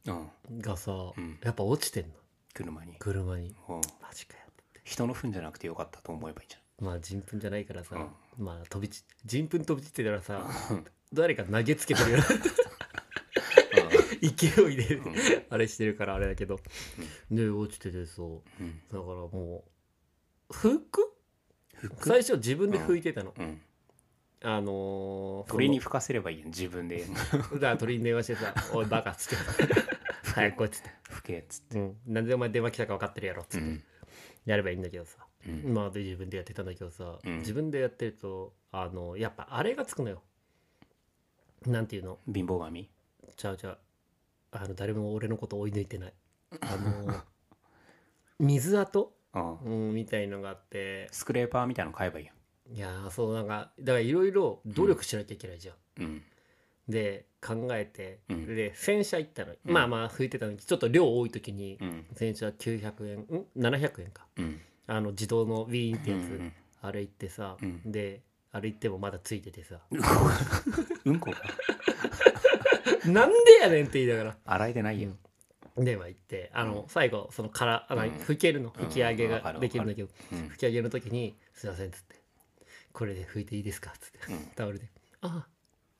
[0.06, 0.60] うん。
[0.60, 1.38] がさ、うん。
[1.42, 2.10] やっぱ落ちてんの。
[2.54, 2.94] 車に。
[2.98, 3.54] 車に。
[3.68, 3.80] うん。
[4.02, 4.80] マジかよって。
[4.84, 10.84] 人の糞じゃなくてよかったと思えばいいじまあ人糞じゃないからさ、うまあ飛びち人糞飛び散ってたらさゃん。
[11.12, 12.26] 誰か投げつけてるような
[14.22, 15.14] 勢いで、うん。
[15.50, 16.58] あれしてるからあれだけど、
[17.30, 18.24] で落ちててさう
[18.62, 18.80] ん。
[18.90, 19.64] だからも
[20.48, 21.12] 拭く
[21.74, 22.08] 服？
[22.08, 23.60] 最初自分で拭いてたの、うん
[24.42, 27.04] あのー、鳥に吹かせればいいよ自分で。
[27.54, 29.74] だから鳥に電話してさ「おいバカ」っつって
[30.34, 33.84] 「早く来い」っつって吹けっつって「うん、なんでお前電話来たか分かってるやろ」っつって、うん。
[34.46, 35.74] やればいいんだけどさ、うん。
[35.74, 37.38] まあで自分でやってたんだけどさ、うん。
[37.38, 40.22] 自分でやってるとあのやっぱあれがつくのよ。
[41.66, 42.18] なんていうの？
[42.32, 42.90] 貧乏神？
[43.36, 43.78] ちゃうちゃう。
[44.52, 46.14] あの誰も俺のこと追い抜いてない。
[46.60, 47.22] あの
[48.40, 51.08] 水跡、うんうん、みたいのがあって。
[51.12, 52.32] スクレーパーみたいなの買えばいいよ
[52.72, 56.22] いやーそうなんかだからいろいろ努力しなきゃいけないじゃん、うん。
[56.88, 58.46] で考えて、うん。
[58.46, 59.72] で洗車行ったの、うん。
[59.72, 62.06] まあまあ拭いてたのにちょっと量多い時にうん。
[62.14, 64.26] 洗車900円ん？700円か。
[64.36, 64.60] うん。
[64.86, 66.52] あの自動のウィーンってやつ、うん
[66.82, 67.92] あれ行ってさ、うん。
[67.92, 69.80] であれ行ってもまだついててさ。
[71.04, 71.36] うんこが
[73.10, 74.36] なんでやねんって言いながら。
[74.44, 75.10] 洗えてないよ。
[75.76, 78.10] では行ってあの、最後そのからあの、うん。
[78.10, 80.38] 拭けるの拭き上げができるんだけど、うん。
[80.48, 82.16] 拭き上げの時に「すいません」っつって
[82.92, 84.46] 「これで拭いていいですか?」っつって、うん。
[84.56, 84.88] タオルで
[85.22, 85.46] 「あ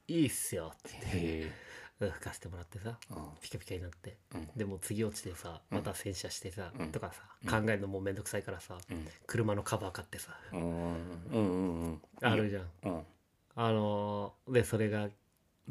[0.09, 0.99] いいっすよ」って。
[1.13, 1.53] 言って
[2.01, 3.29] 拭かせてもらってさうん。
[3.43, 4.49] ピカピカになって、うん。
[4.57, 6.93] でも次落ちてさまた洗車してさ、うん。
[6.93, 9.07] とかさ考えるのもうめんどくさいからさ、うん。
[9.27, 10.61] 車のカバー買ってさ、うん。
[10.61, 12.71] うんうんうんあるじゃん。
[12.85, 13.07] うん。
[13.55, 15.11] あのーでそれが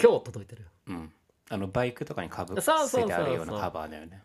[0.02, 0.64] 今日届いてる。
[0.64, 1.14] ようん。
[1.50, 2.66] あのバイクとかにかぶせ
[3.06, 4.24] てあるようなカバーだよね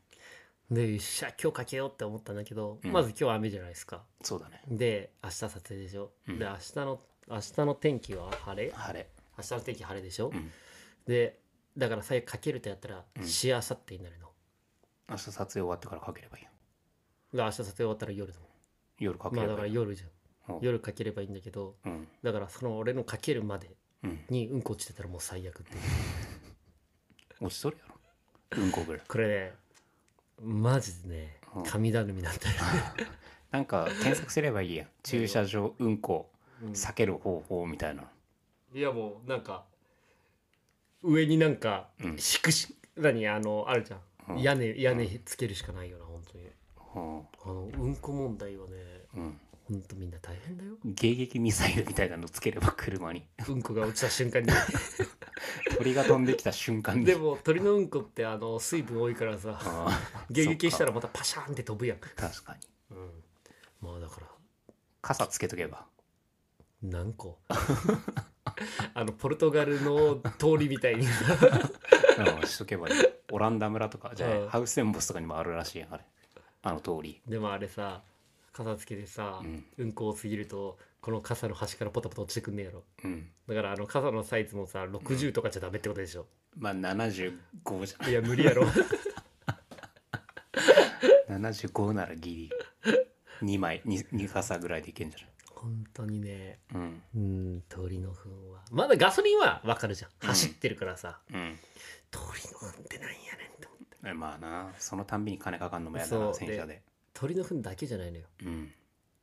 [0.71, 2.93] でよっしゃ今日かけようって思ったんだけど、うん。
[2.93, 4.03] まず今日雨じゃないですか。
[4.23, 4.63] そうだね。
[4.69, 6.39] で明日撮影でしょ、うん。
[6.39, 8.73] で明日の明日の天気は晴れ？
[8.73, 9.09] 晴れ。
[9.37, 10.51] 明日の天気晴れでしょ、うん。
[11.07, 11.39] で
[11.77, 13.27] だから最悪かけるとやったらうん。
[13.27, 14.29] しあさってになるの、
[15.11, 16.51] 明日撮影終わってからかければいいよ
[17.33, 18.49] で明日撮影終わったら夜だもん。
[18.49, 18.57] まあだ
[19.01, 20.07] 夜かければいいから夜じゃ
[20.53, 20.57] ん。
[20.57, 20.65] うん。
[20.65, 22.09] 夜かければいいんだけどうん。
[22.23, 23.71] だからその俺のかけるまで
[24.03, 24.21] うん。
[24.31, 25.81] にうんこ落ちてたらもう最悪っていう。
[27.45, 28.63] 落ちとるやろ。
[28.63, 29.03] うんこぐらい。
[29.07, 29.64] これね
[30.43, 31.63] マジでねうん。
[31.65, 32.57] 神頼みなんだよ
[33.51, 34.89] なんか検索すればいいやん。
[35.03, 36.31] 駐車場うんこ
[36.63, 36.73] うん。
[36.73, 38.05] 避ける方法みたいな。
[38.73, 39.65] いやもうなんか
[41.03, 42.19] 上になんかうん。
[42.19, 44.01] 敷くし何あのあるじゃん、
[44.35, 44.43] うん。
[44.43, 46.45] 屋根屋根つけるしかないよな本当に。
[46.45, 47.21] うん。
[47.21, 48.73] あのうんこ問題はね
[49.15, 49.41] うん。
[49.67, 50.77] 本当みんな大変だよ。
[50.85, 53.25] 迎撃ミサイルみたいなのつければ車に。
[53.49, 54.49] うんこが落ちた瞬間に
[55.79, 57.05] 鳥が飛んできた瞬間に。
[57.05, 59.59] でも鳥のうんこってあの水分多いからさ
[60.31, 62.11] 迎撃 したらまたパシャーンって飛ぶやん、か。
[62.17, 62.97] 確かに。
[62.97, 63.25] うん、
[63.81, 64.27] まあだから
[65.03, 65.87] 傘つけとけば。
[66.83, 67.39] 何個
[68.95, 71.07] あのポルトガルの通りみたいに。
[71.07, 72.95] うんしとけばいい。
[73.33, 74.47] オランダ村とかじゃうん。
[74.47, 76.05] あハウステンボスとかにもあるらしいやんあれ。
[76.63, 77.21] あの通り。
[77.27, 78.03] でもあれさ
[78.53, 82.83] 傘つけてさ、ううんん、こ多すぎるとこの傘の端からポタポタ落ちてくんねやろ。
[83.05, 83.29] うん。
[83.47, 86.25] だからあの傘のサイズもさ60とかじゃダメってことでしょ、
[86.57, 88.65] まあ75じゃいや無理やろ。
[91.29, 92.51] ない75ならギリ。
[93.43, 95.19] 2枚 2, 2傘ぐらいでいけんじ
[95.55, 96.61] 本当にね。
[96.73, 98.63] ゃないうん鳥の糞は。
[98.71, 100.11] まだガソリンはわかるじゃん。
[100.27, 101.37] 走ってるからさ、うん。
[101.37, 101.59] うん
[102.11, 103.99] 鳥の糞ってなんやねんって思って。
[104.07, 104.73] えまあな。
[104.79, 106.35] そのたんびに金かかんのもやだなそう。
[106.35, 106.81] 洗車で。
[107.13, 108.25] 鳥の糞だけじゃないのよ。
[108.43, 108.73] うん。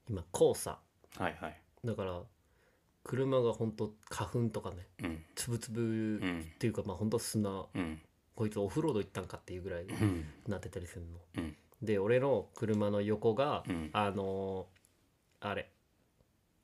[0.08, 0.78] 今黄砂。
[1.18, 2.22] はいはいだから
[3.04, 5.24] 車が本当花粉とかねうん。
[5.36, 6.40] つぶつぶうん。
[6.56, 8.02] っていうかまあ本当砂うん。
[8.36, 10.26] こいつオフロード行ったんかっていうぐらいうん。
[10.48, 11.56] なってたりするの、うん。
[11.82, 13.90] で俺の車の横が、うん。
[13.94, 15.72] あのーあれ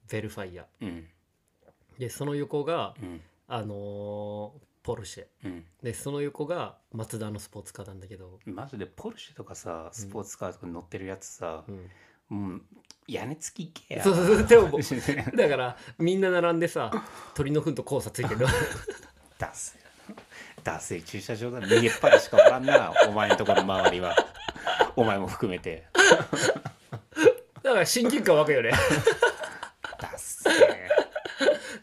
[0.07, 1.07] ヴェルファイアうん。
[1.97, 3.21] でその横がうん。
[3.47, 5.65] あのーポルシェうん。
[5.83, 11.65] でその横がマツダのスポーツカーなんだけど、マジでポルシェとかさスポーツカーとか乗ってるやつさ
[12.31, 12.61] う、ん、うん、
[13.07, 14.43] 屋根付き系やそうそうそう。
[14.47, 14.79] でも
[15.35, 16.91] だからみんな並んでさ
[17.33, 18.41] 鳥の糞と交差ついてる。
[18.41, 18.47] の
[19.37, 19.77] ダセ
[20.63, 22.91] ダセ駐車場だ右っぱりしかおらんな。
[23.07, 24.15] お前のところの周りは。
[24.95, 25.87] お前も含めて。
[27.63, 28.71] だから親近感湧くよね。
[29.99, 30.49] ダッセ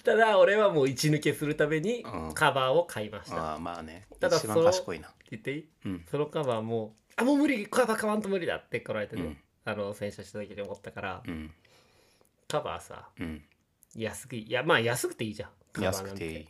[0.04, 2.34] ただ俺はもう一抜けするためにうん。
[2.34, 4.06] カバーを買いました、ってああまあね。
[4.12, 5.10] 一ただその番賢いな。
[5.30, 5.68] 言っていい？
[5.86, 6.04] うん。
[6.10, 7.66] そのカバーも「あもう無理。
[7.66, 11.50] カバー買わんと無理だ」ってこられてね、うんあの洗車した時に思ったから、うん。
[12.48, 13.42] カバーさうん。
[13.96, 15.50] 安くいいやまあ安くていいじゃん。
[15.72, 16.46] カバーなん安くていい。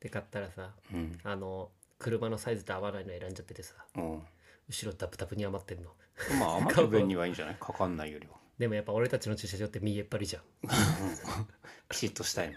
[0.00, 1.18] で買ったらさうん。
[1.22, 4.00] あの車のサイズと合わないの選んじゃっててさう。
[4.00, 4.22] ん
[4.68, 5.90] 後ろダプダプに余ってんの。
[6.38, 7.56] まあ 余る分にはいいんじゃない？
[7.56, 8.34] かかんないよりは。
[8.58, 10.42] でもやっぱ俺たちの駐車場って見えっ張りじゃん。
[11.88, 12.56] ピシッとしたいの。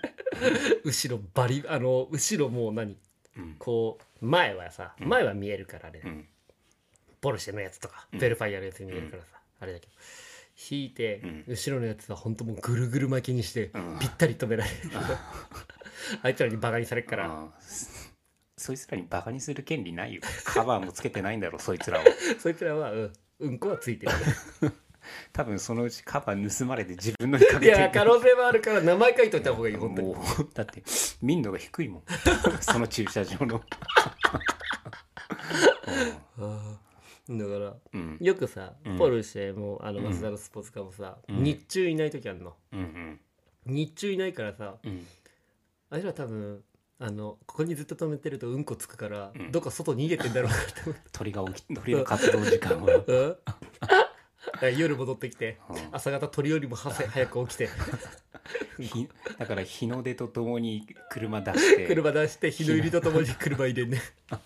[0.84, 2.98] 後ろバリあの後ろもう何？
[3.38, 3.56] うん。
[3.58, 5.10] こう前はさうん。
[5.10, 6.28] 前は見えるからあれ、うん。
[7.20, 8.20] ポルシェのやつとか、うん。
[8.20, 9.92] ベルファイアのやつ見えるからさ、あれだけど。
[10.72, 11.44] 引いて、うん。
[11.48, 14.00] 後ろのやつは本当もうぐるぐる巻きにして、うん。
[14.00, 14.76] ぴったり止められる。
[16.24, 17.50] あいつらにバカにされっから、
[18.56, 20.22] そいつらにバカにする権利ないよ。
[20.46, 22.06] カバーもつけてないんだろそいつらは。
[22.40, 23.14] そいつらはうん。
[23.40, 24.12] うんこはついてる。
[25.32, 30.08] 多分そのうちカバー盗まれて自分のにかけていや可能性もあるから名前書いといた方がいい本当に。
[30.16, 30.84] もうだって
[31.22, 32.04] 民度が低いもん。
[32.60, 33.64] その駐車場の
[37.30, 38.98] だからうんよくさうん。
[38.98, 40.06] ポルシェもあのうん。
[40.06, 41.44] マツダのスポーツカーもさ、うん。
[41.44, 42.56] 日中いない時あるの。
[42.74, 43.20] うん
[43.66, 45.06] 日中いないからさうん。
[45.90, 46.62] あいつら多分
[47.00, 49.52] あのここにずっと止めてるとうんこつくから、うん。
[49.52, 53.38] どっか外逃げてんだろうなって思 鳥が起き鳥の活動時間はう、うん。
[53.46, 53.48] だ
[53.86, 53.98] か
[54.62, 55.76] ら夜戻ってきてうん。
[55.94, 57.70] 朝方鳥よりも早く起きて。
[58.80, 61.88] ひだから日の出とともに車出して。
[61.88, 64.02] 車出して日の入りとともに車入れんね。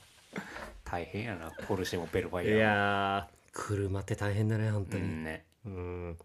[0.84, 5.46] 大変やなポルシェもベルファいイアやー車って大変だね本当うにんね。
[5.66, 6.18] うん。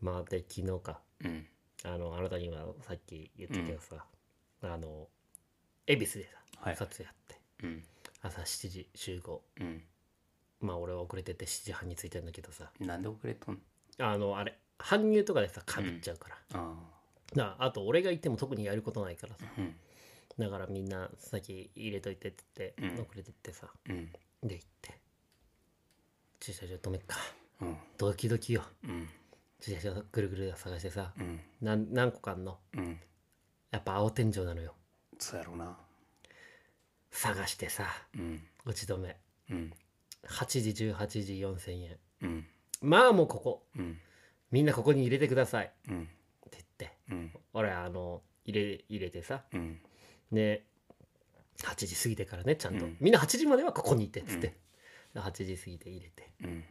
[0.00, 1.00] まあで昨日か。
[1.24, 1.46] うん。
[1.84, 4.04] あのあなたにはさっき言ったけどさ、
[4.62, 5.08] あの
[5.86, 6.76] 恵比寿でさ、はい。
[6.76, 7.40] 撮影やって。
[7.62, 7.84] うん。
[8.22, 9.42] 朝7時集合。
[9.60, 9.82] うん。
[10.60, 12.70] まあ俺は遅れてて7時半に着いてんだけどさ。
[12.80, 13.58] なんで遅れとん
[13.98, 14.10] の？
[14.10, 16.74] あのあれ搬入とかでさかぶっちゃうから、あ
[17.34, 19.44] なあと俺がいても特にやることないからさ。
[19.46, 19.74] あうん。
[20.38, 23.04] だからみんな先入れといてって言って、うん。
[23.04, 23.68] 遅れてってさ。
[23.88, 24.12] うん。
[24.42, 24.97] で行って
[26.40, 27.16] 駐車場止めっか。
[27.60, 27.76] うん。
[27.96, 28.62] ドキドキよ。
[28.84, 29.08] うん。
[29.60, 31.40] 駐車場ぐるぐる探してさうん。
[31.60, 32.58] 何個かあんの？
[32.74, 33.00] うん。
[33.70, 34.74] やっぱ青天井なのよ。
[35.18, 35.76] そうやろうな。
[37.10, 38.42] 探してさうん。
[38.64, 39.16] 打ち止め。
[39.50, 39.72] うん。
[40.26, 41.96] 8時18時4000円。
[42.22, 42.46] うん。
[42.80, 43.66] まあもうここ。
[43.76, 43.98] うん。
[44.50, 45.66] みんなここに入れてください。
[45.66, 46.08] ってうん
[46.50, 46.92] 言って。
[47.10, 47.32] うん。
[47.52, 49.42] 俺あの入れ入れてさ。
[49.52, 49.80] うん。
[50.30, 50.64] で
[51.64, 52.96] 8時過ぎてからねちゃんと、うん。
[53.00, 54.54] みんな8時まではここにいてっつって、
[55.20, 56.30] 8時過ぎて入れて。
[56.44, 56.64] うん。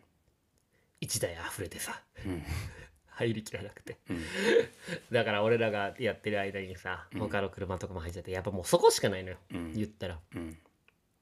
[1.01, 2.01] 1台溢れてさ。
[2.25, 2.43] うん。
[3.09, 3.97] 入りきらなくて。
[4.09, 4.21] うん。
[5.11, 7.19] だから俺らがやってる間にさうん。
[7.19, 9.37] 他の車とかも入っちゃってやっぱもうそこしかないのよ。
[9.51, 9.73] うん。
[9.73, 10.19] 言ったら。
[10.35, 10.57] うん。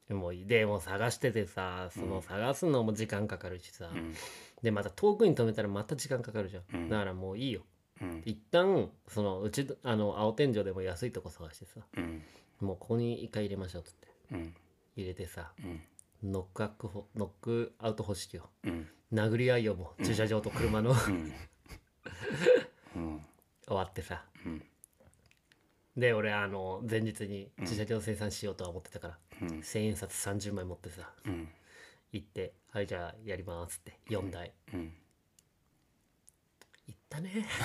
[0.10, 4.14] もうでも探しててさその探すのも時間かかるしさ、うん。
[4.62, 6.90] でまた遠くに止めたらまた時間かかるじゃん、うん。
[6.90, 7.62] だからもういいよ。
[8.02, 8.22] うん。
[8.26, 11.80] 一旦そのうちあの青天井でも安いとこ探してさ。
[11.98, 12.22] うん。
[12.60, 14.08] もうここに一回入れましょうっつって。
[14.32, 14.54] うん。
[14.96, 15.52] 入れてさ。
[15.64, 15.82] うん
[16.24, 18.50] ノックアックホノックアウト方式を。
[18.64, 18.88] うん。
[19.14, 20.94] 殴り合いよもう駐車場と車の、
[22.94, 24.26] 終わってさ。
[24.46, 24.66] うん。
[25.96, 27.66] で俺あの前日にうん。
[27.66, 29.64] 駐車場生産しようとは思ってたから、うん。
[29.64, 31.50] 千円札30枚持ってさうん。
[32.12, 34.54] 行って「はいじゃあやります」って4台。
[34.74, 34.94] うん。
[36.88, 37.46] 行ったね。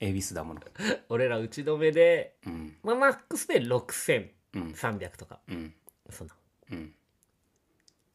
[0.00, 0.60] 恵比寿だもの。
[1.08, 2.76] 俺ら打ち止めでうん。
[2.82, 4.72] まあマックスで6300うん
[5.16, 5.40] とか。
[5.48, 5.74] うん
[6.12, 6.30] その
[6.70, 6.94] うん。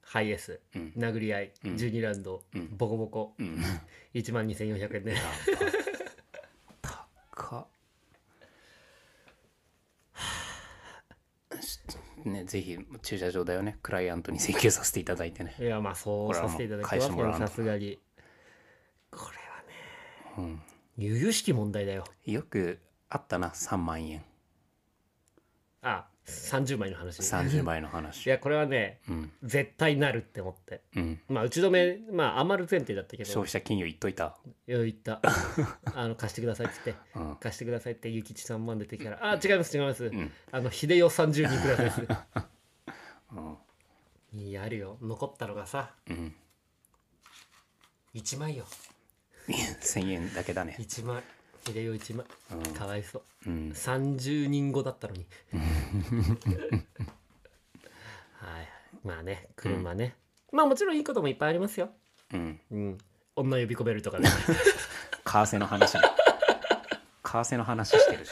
[0.01, 0.93] ハイエースうん。
[0.97, 1.75] 殴り合い、うん。
[1.75, 2.77] 12ラウンド、うん。
[2.77, 3.33] ボコボコ。
[3.37, 3.61] うん。
[4.13, 5.15] 1万2400円で。
[6.81, 7.67] 高っ。
[12.25, 13.77] ねぜひ駐車場だよね。
[13.81, 15.55] クライアントに請求させていただいてね。
[15.59, 17.47] いやまあそうさせていただき返ますけどしてもらわんと。
[17.47, 17.99] さすがに。
[19.11, 19.37] これ
[20.41, 20.61] はねうん
[20.97, 22.05] 由々しき問題だよ。
[22.25, 22.79] よく
[23.09, 24.25] あったな3万円。
[25.81, 27.21] あ30枚の話。
[27.21, 28.29] 30倍のい話。
[28.29, 29.31] やこれはねうん。
[29.43, 30.81] 絶対なるって思って。
[30.95, 31.19] うん。
[31.29, 33.25] まあ打ち止めまあ余る前提だったけど。
[33.25, 34.37] 消費者金融言っといた
[34.67, 35.21] よ言った。
[35.95, 36.95] あの貸してくださいっつって。
[37.15, 37.35] うん。
[37.37, 40.31] 貸してくださいって諭吉3万出てきたらあ違います違います、ん。
[40.51, 42.01] あの秀代30人くださいです。
[43.31, 43.57] うん。
[44.47, 44.97] いやあるよ。
[45.01, 46.35] 残ったのがさうん。
[48.15, 48.65] 1枚よ。
[49.47, 50.75] 1000円だけだね。
[50.79, 51.23] 1枚
[51.67, 52.73] 秀代1枚、うん。
[52.73, 53.49] かわいそう。
[53.49, 53.71] うん。
[53.71, 55.25] 30人後だったのに。
[58.33, 58.69] はい
[59.03, 60.15] まあね車ね、
[60.51, 61.89] まあもちろんいいこともいっぱいありますよ。
[62.33, 62.59] うん。
[62.71, 62.97] うん。
[63.35, 64.47] 女呼び込めるとかね為
[65.25, 66.01] 替の話ね。
[67.23, 68.31] 為替の話してるじ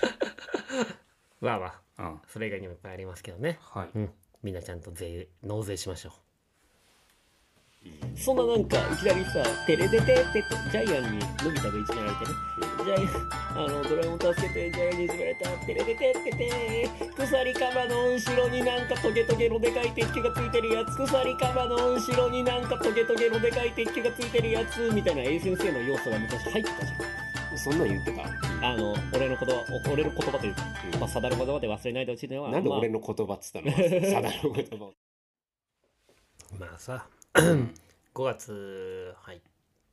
[1.41, 1.65] まあま
[1.97, 2.03] あ。
[2.03, 2.21] うん。
[2.27, 3.59] それ以外にもいっぱいありますけどね。
[3.61, 3.89] はい。
[3.95, 4.13] うん。
[4.43, 6.13] みんなちゃんと税納税しましょう
[8.15, 12.31] そんななんかいきなりさ「テレテテテ」とジャイアンにのび太がいじめられてね。
[12.85, 28.23] ジャイアンあのドラえもん助けてジャイアンにいじめられた「テレテテテテ」鎖鎌の後ろになんかトゲトゲのでかい鉄球がついてるやつ鎖鎌の後ろになんかトゲトゲのでかい鉄球がついてるやつみたいな A 先生の要素が昔入ってたじゃんそんなん言ってた。
[28.61, 30.61] あの俺の言葉お俺の言葉というか、
[30.99, 32.79] まあ、定る言葉で忘れないでほしいのはなんでまあ。
[32.79, 33.71] 俺の言葉っつったの？
[34.11, 34.93] サダの言葉を。
[36.59, 37.05] まあさ
[38.15, 39.39] 5月入っ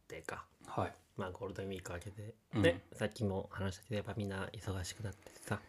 [0.07, 0.45] てか。
[0.67, 0.93] はい。
[1.17, 2.63] まあゴールデンウィーク明けて、うん。
[2.63, 5.61] ねさっきも話したけどやっぱみんな忙しくなってさ。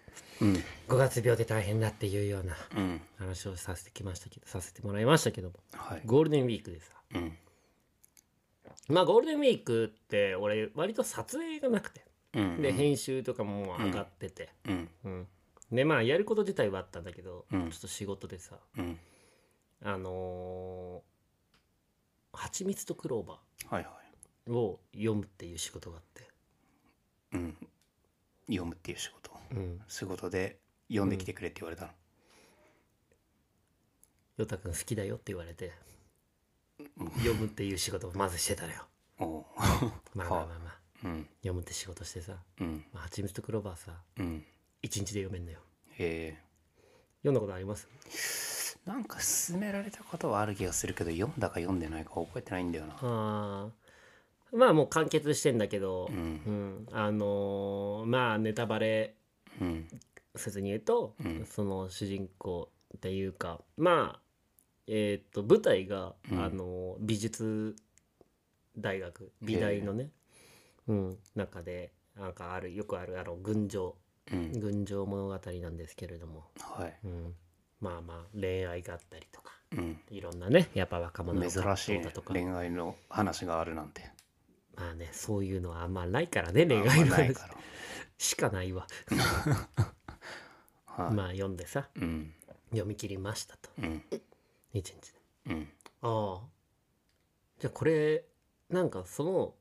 [0.42, 0.54] うん。
[0.88, 3.02] 5月病で大変だっていうようなうん。
[3.18, 5.56] 話をさせてきましたけどさせてもらいましたけども。
[5.74, 6.02] はい。
[6.06, 6.92] ゴールデンウィークでさ。
[7.16, 7.38] うん。
[8.90, 12.06] まあゴールデンウィークって俺割と撮影がなくて。
[12.36, 12.62] うん。
[12.62, 14.90] で編集とかも上がってて、うん。
[15.06, 15.28] うん。
[15.72, 17.72] でまあやること自体はあったんだけど、うん。
[17.72, 18.60] ちょっと仕事でさ。
[18.78, 19.00] うん。
[19.82, 21.13] あのー
[22.34, 26.22] 蜂蜜とクローバはいはーを読むっていう仕事があって。
[26.24, 26.26] い
[27.34, 27.58] うん。
[28.48, 29.32] 読むっていう仕事。
[29.52, 29.82] うん。
[29.88, 31.92] 仕事で読んできてくれって言われたの、
[34.38, 35.72] ヨタくん好きだよって言われて
[37.18, 38.86] 読むっていう仕事をまずしてたのよ。
[39.20, 39.46] おう。
[40.14, 40.80] まあまあまあまあ。
[41.06, 41.30] うん。
[41.38, 42.86] 読むって仕事してさうん。
[42.92, 44.46] まあ蜂蜜とクローバーさうん。
[44.82, 45.60] 一日で読めんのよ。
[45.98, 46.38] へ
[47.22, 47.88] 読んだことあります？
[48.73, 52.96] えなんか勧められたことはある気がするけど読んだか読んでないか覚えてないんだよな。
[53.02, 54.58] あー。
[54.58, 56.10] まあもう完結してんだけど。
[56.12, 56.16] う、ん。
[56.16, 59.16] うん、あのーまあネタバレ
[59.62, 59.88] うん
[60.36, 61.46] せずに言うと、うん。
[61.46, 64.20] その主人公っていうかまあ
[64.88, 66.44] えーっと舞台が、うん。
[66.44, 67.76] あの美術
[68.78, 70.10] 大学美大のね、
[70.88, 73.96] うん、中でなんかあるよくあるあの群青。
[74.32, 74.60] うん。
[74.60, 76.98] 群青物語なんですけれども、はい。
[77.04, 77.36] うん、
[77.84, 80.00] まあまあ恋愛があったりとかうん。
[80.10, 84.10] いろんなねやっぱ若者の珍しいか恋愛の話があるなんて。
[84.76, 87.36] まあねそういうのはあんまないからね恋愛の話。
[88.18, 88.88] しかないわ。
[90.86, 92.34] はい、まあ読んでさうん。
[92.70, 93.70] 読み切りましたと。
[93.78, 94.02] うん。
[94.72, 95.20] 一日で。
[95.48, 95.70] うん。
[96.02, 96.48] ああ。
[97.60, 98.24] じゃあこれ
[98.70, 99.56] なんかその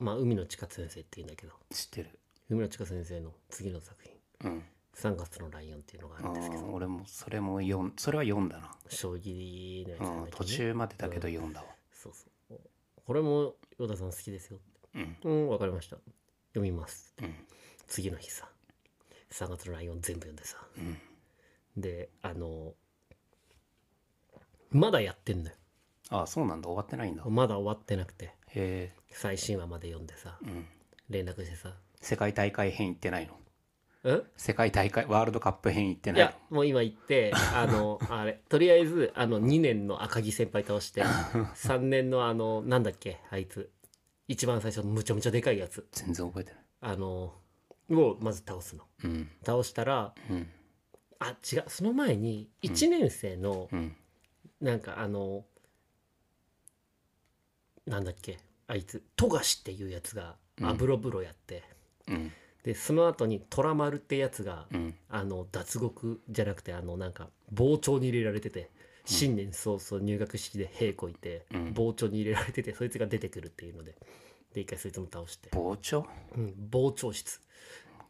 [0.00, 1.52] まあ海野千佳先生っていうんだけど。
[1.70, 2.18] 知ってる。
[2.50, 4.50] 海野千佳先生の次の作品。
[4.50, 4.64] うん
[4.98, 6.62] 「3月のライオン」っていうのがああるんですけど。
[6.64, 11.66] ー俺もそれも読んそれは読んだな、将棋のやつうん、なんだけど、途ね、中までだけど読んだわ。
[11.92, 12.60] そうそう。
[13.06, 14.58] これも与田さん好きですよ。
[14.94, 15.16] うん。
[15.22, 15.96] うんわかりました。
[16.52, 17.14] 読みます。
[17.22, 17.34] うん。
[17.86, 18.50] 次の日さ。
[19.30, 20.58] 3月のライオン全部読んでさ。
[20.76, 20.98] うん。
[21.80, 22.74] であの
[24.70, 25.56] まだやってんのよ。
[26.10, 26.68] あそうなんだ。
[26.68, 27.22] 終わってないんだ。
[27.24, 28.34] へまだ終わってなくて。
[28.54, 30.38] え最新話まで読んでさ。
[30.42, 30.66] うん。
[31.08, 31.74] 連絡してさ。
[32.00, 33.34] 世界大会編行ってないの？
[33.34, 33.47] え
[34.36, 36.30] 世界大会ワールドカップ編行っていないの？
[36.30, 41.02] やもう今言って あのあれとりあえずあの2年の赤木先輩倒して
[41.56, 43.70] 3年のあのなんだっけあいつ。
[44.28, 45.88] 一番最初のむちゃむちゃでかいやつ。
[45.92, 46.60] 全然覚えてない。
[46.82, 47.34] あの
[47.90, 48.84] をまず倒すの。
[49.02, 49.30] うん。
[49.44, 50.46] 倒したらうん。
[51.18, 53.96] あ違うその前に1年生のうん。
[54.60, 55.44] なんかあの、
[57.86, 59.02] なんだっけあいつ。
[59.16, 60.66] 富樫っていうやつがうん。
[60.66, 61.62] アブロブロやって、
[62.06, 62.32] うん
[62.68, 64.94] でその後に虎丸ってやつが、うん。
[65.08, 68.68] あの脱獄じゃなくてあのなんか傍聴に入れられてて
[69.06, 71.74] 新年早々入学式で稽古いて、うん。
[71.74, 73.94] 傍聴に入れられててそいつが出てくるっていうので
[74.52, 76.06] で一回そいつも倒して、傍聴？
[76.36, 77.40] うん、傍聴室。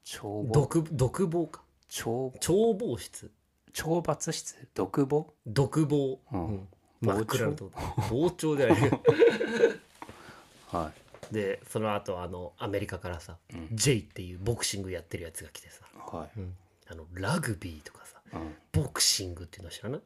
[0.04, 1.62] 懲罰独独房か。
[1.88, 3.30] 懲眺望室。
[3.72, 4.56] 懲罰室？
[4.74, 5.32] 独房？
[5.46, 6.46] 独房、うん。
[6.48, 6.68] うん。
[7.00, 7.70] 真っ暗なとこ。
[8.10, 8.56] 傍聴？
[8.56, 8.82] じゃない。
[8.82, 9.00] よ
[10.66, 10.90] は
[11.30, 13.68] でその後あのアメリカからさ、うん。
[13.72, 16.30] J っていうボクシングやってるやつが来てさ、いはい。
[16.38, 16.54] うん。
[16.90, 18.54] あのラグビーとかさうん。
[18.72, 20.00] ボクシングっていうの知らない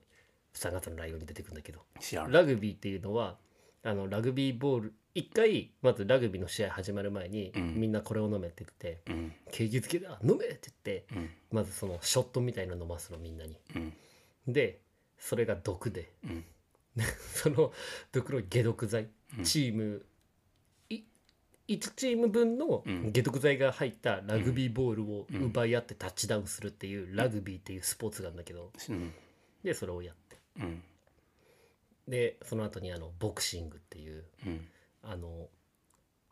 [0.54, 1.80] ？3月のライオンに出てくるんだけど。
[2.28, 3.36] ラグビーっていうのは
[3.84, 7.74] あのラグビーボール一回まずラグビーの試合始まる前に、うん。
[7.76, 9.32] みんなこれを飲めって言ってうん。
[9.50, 11.30] 景気づけだ飲めって言ってうん。
[11.50, 13.56] まずそのショットみたいなの飲ますのみんなに。
[13.76, 13.92] うん。
[14.48, 14.80] で
[15.18, 16.10] それが毒で。
[16.24, 16.44] うん。
[17.34, 17.72] その
[18.12, 19.44] 毒の解毒剤、うん。
[19.44, 20.11] チームい
[21.68, 23.12] 1チーム分のうん。
[23.12, 29.12] 解毒剤が入ったラグビーボールを奪い合ってタッチダウンするっていうラグビーっていうスポーツがあるんだけどうん
[29.62, 30.36] でそれをやって。
[30.60, 30.82] うん。
[32.08, 34.66] でその後にあのボクシングっていううん。
[35.02, 35.48] あの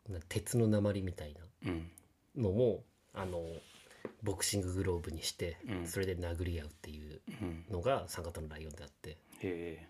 [0.09, 1.91] な鉄の鉛みたいなうん。
[2.35, 3.41] のもあの
[4.23, 5.87] ボクシンググローブにしてうん。
[5.87, 7.65] それで殴り合うっていううん。
[7.69, 9.17] のが三型のライオンであって。
[9.41, 9.87] へ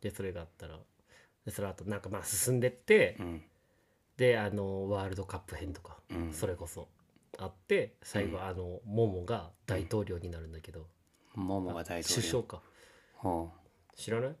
[0.00, 0.78] でそれがあったら
[1.44, 3.16] でその後なんかまあ進んでって
[4.18, 6.32] であのワールドカップ編とかうん。
[6.32, 6.88] それこそ
[7.38, 10.86] あって最後あのモモが大統領になるんだけど。
[11.34, 12.22] モモが大統領。
[12.22, 12.60] 首相か。
[13.14, 13.50] ほ
[13.94, 14.30] 知らない？
[14.30, 14.36] う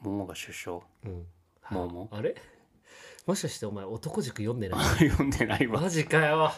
[0.00, 0.80] モモが首相。
[1.04, 1.26] うん。
[1.70, 2.08] モモ？
[2.10, 2.34] あれ？
[3.26, 4.80] もしかしてお前男塾読んでない？
[5.10, 5.82] 読んでないわ。
[5.82, 6.50] マジかよ。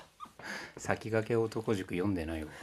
[0.77, 2.51] 先駆け男塾読んでないわ。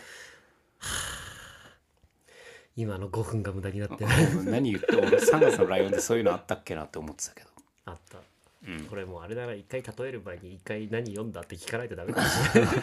[2.76, 4.10] 今の5分が無駄になってる。
[4.46, 7.50] 何言っても俺3月のライオンでそういうのあったっけなって思ってたけど。
[7.86, 8.20] あった
[8.68, 8.86] うん。
[8.86, 12.76] これもうあれだな一回例える前に一回何読んだって聞かないとダメかもしれない。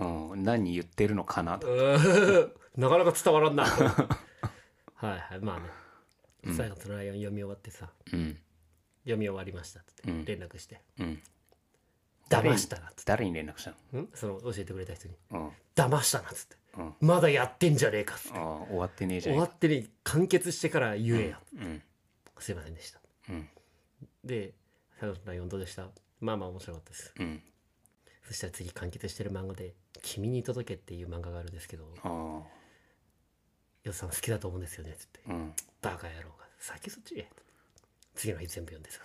[0.00, 2.52] うん、何言ってるのかなと うーん。
[2.80, 3.64] なかなか伝わらんな。
[4.94, 5.40] はいはい。
[5.40, 5.68] まあね。
[6.44, 6.56] うん。
[6.56, 7.90] 最後のライオン読み終わってさ。
[8.12, 8.38] うん。
[9.04, 10.24] 読み終わりましたっつってうん。
[10.24, 10.80] 連絡して。
[10.98, 11.22] うん。
[12.28, 14.08] 騙したなっつって誰に連絡したん？
[14.14, 15.14] その教えてくれた人に。
[15.30, 16.56] の騙したなっつって。
[16.76, 16.86] うん。
[16.86, 18.38] うんまだやってんじゃねえかっつって。
[18.38, 21.82] 終わってねえじゃ終んわってね完結してから言えよ、うん。
[22.38, 23.00] すいませんでした。
[23.30, 23.48] うん
[24.24, 24.52] で
[25.00, 25.88] 最後のライオンどうでした。
[26.20, 27.14] まあまあ面白かったです。
[27.18, 27.42] うん。
[28.26, 32.46] そしたら次完結してる漫画で「君に届け」っていう漫画があるんですけどああ。
[33.84, 35.20] ヨさん好きだと思うんですよね」つって。
[35.28, 36.46] うん「バカ野郎が。
[36.58, 37.28] 先そっちへ」
[38.14, 39.00] 次の日全部読んでさ。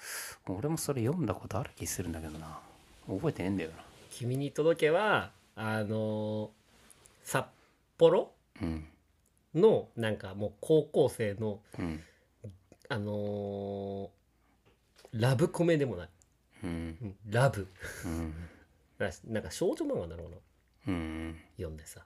[0.48, 2.60] 俺もそれ読んだことある気するんだけどな。
[3.08, 6.50] 覚えてねえんだよな「君に届けは」あのー
[7.24, 7.46] 札
[7.98, 8.34] 幌？
[8.62, 8.88] うん。
[9.56, 12.04] のなんかもう高校生のうん。
[12.90, 14.10] あのー
[15.14, 16.10] ラブコメでもない、
[16.64, 16.70] うん。
[16.70, 16.74] う
[17.06, 17.68] んラブ。
[18.06, 18.34] うん。
[18.98, 20.38] な なんか少女漫画だろうな。
[20.88, 21.40] うん。
[21.56, 22.06] 読んでさ。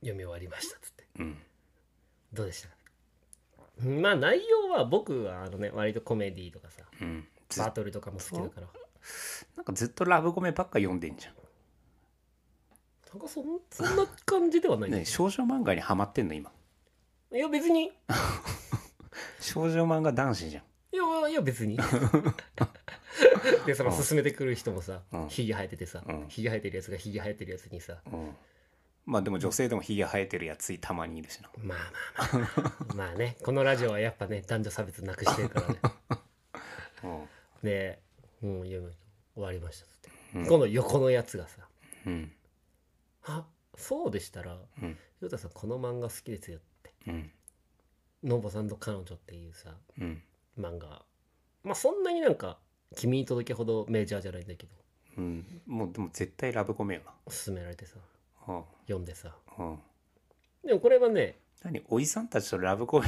[0.00, 1.06] 読み終わりましたっつって。
[1.18, 1.38] うん。
[2.32, 2.68] どうでした？
[2.68, 2.74] か
[3.86, 6.82] まあ内容は僕はあのね割とコメディとかさ。
[7.00, 7.28] うん。
[7.48, 8.68] ずバトルとかも好きだから。
[9.56, 11.32] なんかずっとラブコメばっか読んでんじゃ
[13.12, 16.52] なんかそんそんな感じではないんね少女漫画にハマってんの今。
[17.32, 17.86] いや別に。
[17.86, 17.92] い
[19.40, 20.64] 少女漫画男子じゃん
[20.96, 21.78] やいや別に。
[23.66, 25.28] でその勧めてくる人もさうん。
[25.28, 26.28] ひげ生えててさうん。
[26.28, 28.00] ひげ生えてるやつがひげ生えてるやつにさ。
[28.06, 28.36] うん。
[29.06, 31.50] まあでも女性でもひげ生えてるやつたまにいるしな。
[31.58, 31.78] まあ
[32.16, 32.60] まあまあ。
[32.60, 35.80] まあまあねこのラジオはやっぱね男女差別なくしてるからね。
[37.04, 37.28] うん。
[37.62, 38.00] で
[38.42, 38.94] うん読む
[39.34, 40.46] 終わりましたっつって、うん。
[40.46, 41.68] 今度横のやつがさ
[42.06, 42.32] うん
[43.24, 44.98] 「あそうでしたらうん。
[45.20, 46.92] ヨタさんこの漫画好きですよ」って。
[47.06, 47.32] うん
[48.22, 50.22] 「ノボさんと彼女」っていうさうん
[50.60, 51.04] 漫画。
[51.62, 52.58] まあそんなになんか
[52.96, 54.74] 「君に届け」ほどメジャーじゃないんだけど。
[55.18, 55.62] うん。
[55.66, 57.96] もうでも絶対ラブコメよ勧められてさ。
[58.46, 59.36] な読んでさ。
[59.58, 59.70] うん。
[59.70, 59.78] うん
[60.64, 63.06] でもこれはね何おじさんたちとラブコメ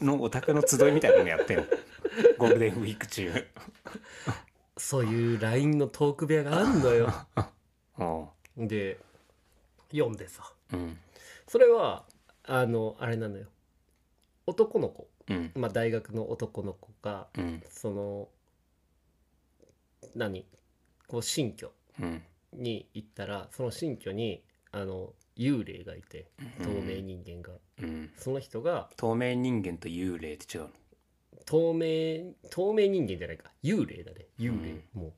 [0.00, 1.64] のオタクの集いみたいなのやってんの？
[2.38, 3.32] ゴールデンウィーク中。
[4.76, 7.12] そういう LINE のトーク部屋があんのよ。
[8.56, 8.68] うん。
[8.68, 8.98] で
[9.90, 10.52] 読んでさ。
[10.72, 10.98] うん。
[11.46, 12.04] それは
[12.44, 13.46] あのあれなのよ。
[14.46, 15.60] 男の子うん。
[15.60, 17.62] まあ大学の男の子がうん。
[17.70, 18.28] その
[20.14, 20.46] 何？
[21.06, 21.70] こう新居
[22.00, 22.22] うん。
[22.52, 26.30] に行ったらその新居にあの幽霊がいて
[26.62, 28.10] 透明人間が、うん。
[28.16, 30.70] その人が透明人間と幽霊って違うの？
[31.44, 33.50] 透明透明人間じゃないか。
[33.64, 34.26] 幽霊だね。
[34.38, 35.12] 幽霊、もう。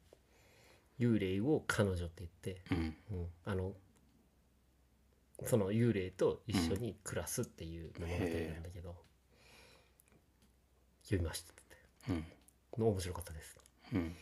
[0.99, 2.97] 幽霊を彼女って言って、うん。
[3.11, 3.73] うん、あの
[5.45, 8.95] その幽霊と一緒に暮らすっていう物語なんだけど、
[11.05, 11.63] 読みましたって。
[12.11, 12.25] うん
[12.77, 13.57] 面白かったです。
[13.93, 14.17] うん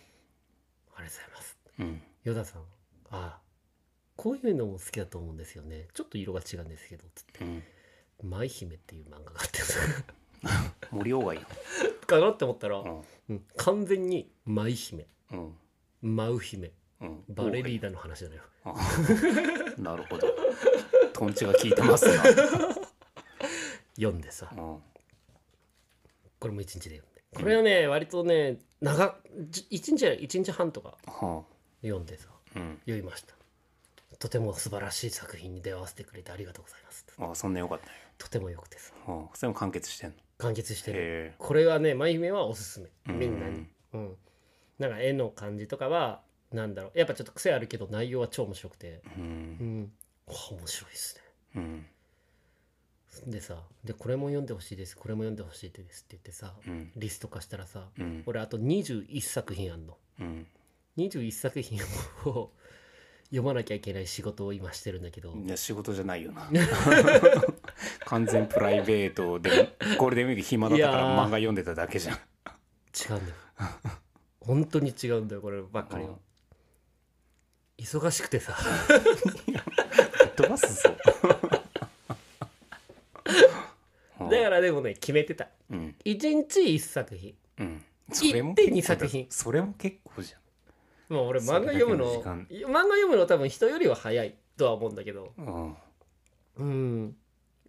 [0.94, 1.58] ありがとうございます。
[1.78, 2.66] うんヨダさんあ
[3.10, 3.40] あ
[4.16, 5.88] こういうのも好きだと思うんですよね。
[5.94, 7.44] ちょっと色が違うんですけどつって。
[7.44, 7.62] うん
[8.22, 9.58] 「舞姫」っていう漫画があって
[10.90, 11.40] 森鴎外よ
[12.06, 13.02] かなって思ったら、うん。
[13.30, 13.42] うん。
[13.56, 15.06] 完全に舞姫。
[15.32, 16.16] うん。
[16.16, 16.72] 舞姫。
[17.00, 17.24] うん。
[17.28, 18.42] バレリーナの話だよ。
[18.64, 18.74] あ。
[19.78, 20.28] なるほど。
[21.12, 22.22] トンチが効いてますな。
[23.96, 24.52] 読んでさ。
[24.56, 24.91] うん
[26.42, 27.22] これも一日で読んで。
[27.36, 29.14] これはね、割とね長
[29.48, 31.44] じ一日一日半とかは
[31.82, 32.78] 読んでさあうん。
[32.80, 33.34] 読みました。
[34.18, 37.06] とても素晴らしい作品に出会わせてくれてありがとうございます。
[37.16, 38.92] あそんなよかったねとてもよくてさ。
[39.06, 39.36] はあ。
[39.36, 40.16] それも完結してんの？
[40.38, 40.98] 完結してる。
[41.00, 42.88] へこれはね舞姫はおすすめ。
[43.08, 43.64] えみんなに。
[43.94, 44.16] うん。
[44.80, 46.98] なんか絵の感じとかはなんだろう。
[46.98, 49.00] やっぱちょっと癖あるけど内容は超面白くて。
[49.16, 49.22] うん。
[49.22, 49.26] う
[49.64, 49.92] ん。
[50.26, 51.22] あ面白いですね。
[51.54, 51.86] うん
[53.26, 56.90] でさでこれも読んでほしいですこれも読んでほしいですって言ってさうん。
[56.96, 58.22] リスト化したらさうん。
[58.26, 59.96] 俺あと21作品あんの。
[60.20, 60.46] うん。
[60.98, 61.80] 21作品
[62.26, 62.50] を
[63.30, 65.34] 読まなきゃいけない仕事を今してるんだけど。
[65.34, 66.50] いや仕事じゃないよな。
[68.04, 72.16] 完全プライベートでゴールデンウィーク暇だったから漫画読んでただけじゃん。
[72.16, 72.18] 違
[73.18, 73.36] うんだよ。
[74.40, 76.18] 本当に違うんだよこればっかりは。
[77.78, 78.56] 忙しくてさ。
[80.36, 80.96] 飛ばすぞ
[84.42, 85.48] だからでもね決めてた。
[85.70, 85.94] うん。
[86.04, 87.34] 1日1作品。
[87.58, 87.84] うん。
[88.10, 89.26] それも一手に結構だ作品。
[89.30, 90.34] それも結構じ
[91.08, 95.32] まあ俺漫画読むの漫画読むの多分人よりは早いとは思うんだけど。
[95.38, 95.76] ゃん
[96.56, 96.66] うん。
[96.66, 97.16] うん。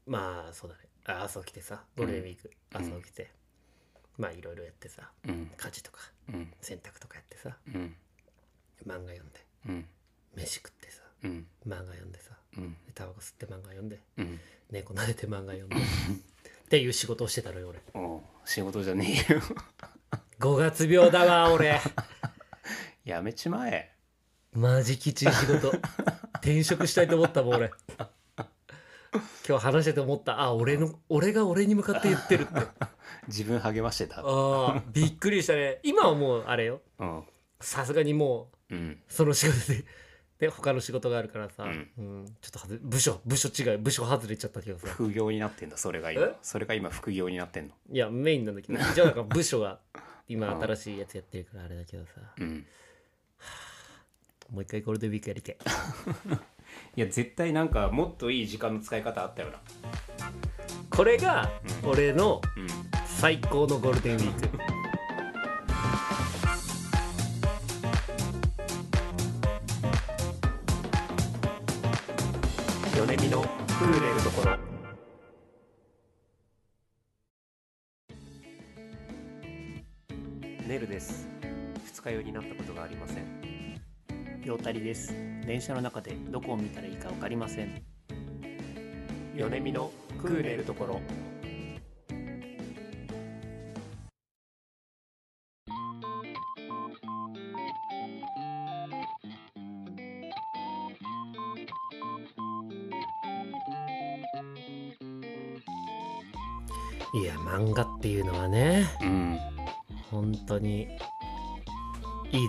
[0.07, 0.81] まあそうだね。
[1.05, 2.81] あ朝起きてさゴールデンウィーク、うん。
[2.81, 3.31] 朝起きて。
[4.17, 5.51] まあいろいろやってさうん。
[5.55, 5.99] 家事とか
[6.29, 6.51] うん。
[6.61, 7.95] 洗濯とかやってさうん。
[8.85, 9.85] 漫画読んでうん。
[10.35, 11.45] 飯食ってさうん。
[11.67, 12.31] 漫画読んでさ
[12.93, 14.39] タバコ吸って漫画読んでうん。
[14.71, 15.75] 猫撫でて漫画読んで
[16.73, 17.79] っていう仕事をしてたのよ俺。
[17.93, 19.41] おう仕事じゃねえよ。
[20.39, 21.79] 5月病だわ俺。
[23.05, 23.93] やめちまえ。
[24.53, 25.69] マジきちい仕事。
[26.37, 27.71] 転職したいと思ったもん俺。
[29.47, 30.41] 今日話してて思った。
[30.41, 32.67] あ俺の俺が俺に向かって言ってるって。
[33.29, 34.21] 自分励ましてた。
[34.21, 35.79] ああびっくりしたね。
[35.83, 36.81] 今はもうあれよ。
[36.97, 37.23] うん。
[37.61, 39.03] さすがにもううん。
[39.07, 39.85] その仕事で
[40.43, 41.89] で他の仕事があるからさ、うん。
[41.97, 42.25] うん。
[42.41, 46.15] ちょっとはず部署部署違い部署外れちゃったけどさ副業になってんだそれがえ？
[46.15, 47.73] 今それが今副業になってんの？
[47.89, 48.77] いやメインなんだけど。
[48.93, 49.79] じゃあなんか部署が
[50.27, 52.11] 今新しいやつやってるからあれだけどさ。
[52.39, 52.65] うん。
[54.51, 56.33] もう一回ゴールデンウィークやりてえ。
[57.01, 59.61] いや絶対なんかもっといい時間の使い方あったよな。
[60.89, 61.49] これが
[61.83, 61.89] うん。
[61.91, 62.67] 俺のうん。
[63.07, 64.72] 最高のゴールデンウィーク
[80.93, 81.27] です。
[81.85, 83.81] 二日酔いになったことがありません。
[84.45, 85.11] よたりです。
[85.47, 87.81] 電車の中でどこを見たらいいか分かりません。
[89.35, 89.91] 米見の
[90.21, 91.01] クーレるところ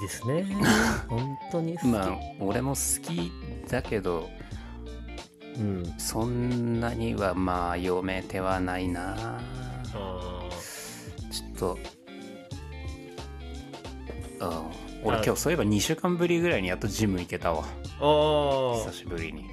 [0.05, 0.47] ですね。
[1.09, 1.75] 本当に。
[1.75, 3.33] 好き、まあ俺も好き
[3.69, 4.29] だけど
[5.57, 9.15] うんそんなにはまあ読めてはないな。
[9.19, 9.41] あ
[11.31, 11.79] ちょっと
[14.41, 14.51] うん
[15.07, 17.65] 俺今日そういえば2週間ぶりぐらいにやっとジム行けたわ。
[17.99, 19.45] 久しぶりに。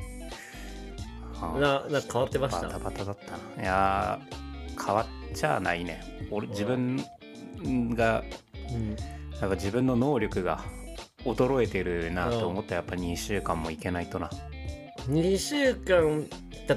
[1.42, 2.68] ああななんか変わってました？
[2.68, 3.64] バタバタだったな。
[3.64, 6.02] いやー変わっちゃないね。
[6.32, 6.98] 俺自分
[7.96, 8.24] が
[8.74, 8.96] うん
[9.42, 10.64] なんか自分の能力が
[11.26, 14.30] 衰えてるなと思ったらやっぱ2週間も行けないとな。
[15.08, 16.28] 2週間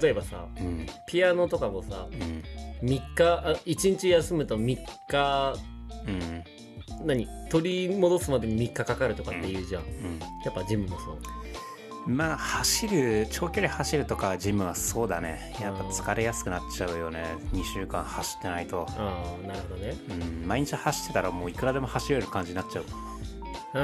[0.00, 0.86] 例えばさうん。
[1.06, 2.88] ピアノとかもさうん。
[2.88, 5.54] 3日あ1日休むと3日
[6.06, 7.06] うん。
[7.06, 10.18] 何取り戻すまでに3日かかるとかって言うじゃん、うん。
[10.44, 11.43] やっぱジムもそう
[12.06, 15.56] まあ走る長距離走るとかジムはそうだね。
[15.60, 17.24] やっぱ疲れやすくなっちゃうよね。
[17.52, 19.94] 2週間走ってないと、ああなるほどね。
[20.10, 22.84] うん、毎日走ってたらもういくらでも走れる感じになっちゃう。
[23.76, 23.78] あ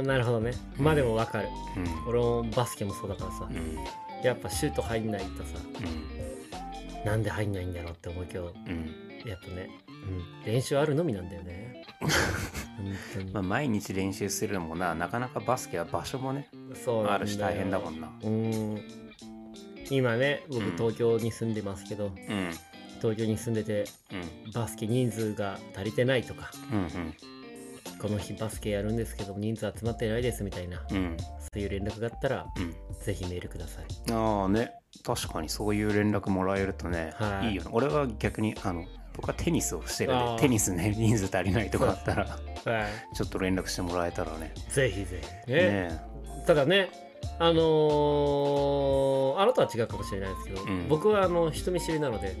[0.00, 0.52] ーなるほどね。
[0.78, 1.48] まあでもわかる。
[1.76, 2.08] うん。
[2.08, 3.48] 俺もバスケもそうだからさ。
[3.50, 3.78] うん。
[4.22, 7.04] やっぱシュート入んないとさうん。
[7.04, 9.28] なんで入んないんだろうって思うけどうん。
[9.28, 9.68] やっぱね、
[10.44, 11.81] うん、練習あるのみなんだよね
[13.32, 16.48] まあ、毎日練習するのもななかなかバスケは場所もね
[17.08, 18.10] あるし大変だもんな。
[18.22, 18.80] うん。
[19.90, 20.76] 今ね僕うん。
[20.76, 22.50] 東京に住んでますけど、うん。
[23.00, 23.84] 東京に住んでて
[24.46, 24.52] うん。
[24.52, 27.14] バスケ人数が足りてないとかうん
[28.00, 31.16] この日バスケやるんですけど人数集まってないですみたいなうんうん。
[31.18, 32.74] そういう連絡があったらうん。
[33.00, 34.12] ぜひメールください。
[34.12, 34.72] ああね。
[35.04, 37.50] 確かにそういう連絡もらえるとね、はい。
[37.50, 37.70] い、いよね。
[37.72, 38.84] 俺は逆にあの
[39.14, 42.24] 僕はテニスをしてるんでテニスね人数足りないとかあったら
[42.64, 43.16] はい。
[43.16, 44.52] ちょっと連絡してもらえたらね。
[44.70, 45.52] ぜひぜひ。
[45.52, 45.88] ね。
[45.88, 46.00] ね
[46.46, 46.90] ただね
[47.38, 50.88] あのーあなたは違うかもしれないですけど、うん。
[50.88, 52.36] 僕はあの人見知りなのでえ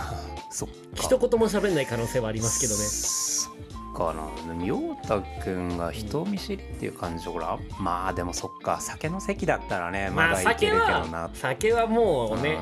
[0.50, 0.74] そっか。
[0.94, 4.52] 一言も喋んない可能性はありますけどねかな。
[4.52, 8.80] でも陽太くんが人見知りっていう感じほらまあでもそっか。
[8.80, 12.58] 酒の席だったらねまだいけるけどはな、酒はもうね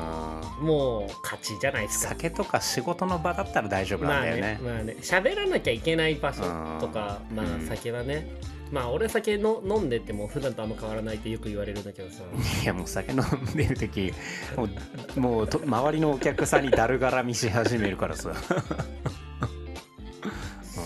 [0.59, 0.65] うん。
[0.65, 2.09] もう勝ちじゃないですか。
[2.09, 4.95] 酒とか仕事の場だったら大丈夫なんだよね,、まあねまあね。
[5.01, 6.41] 喋らなきゃいけない場所
[6.79, 7.67] とかまあうん。
[7.67, 8.27] 酒はね。
[8.71, 12.23] まあ俺酒の飲んでても普段とあんま変わらないってよく言われるんだけどさ。
[12.63, 14.13] いやもう酒飲んでる時
[14.55, 14.67] も
[15.15, 18.31] うもうと周りのお客さんにだるがらみし始めるからさ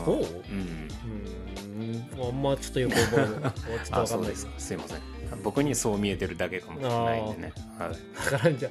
[0.10, 0.44] そう。
[0.52, 0.88] うん。
[2.20, 2.28] うん。
[2.28, 3.28] あんまちょっとよく覚える
[3.86, 4.36] ちょっとかんない。
[4.36, 4.52] すか。
[4.58, 4.98] すいません。
[5.44, 7.54] 僕にそう見えてるだけかもしれないんでね。
[7.78, 8.32] はい。
[8.32, 8.70] だからんじゃ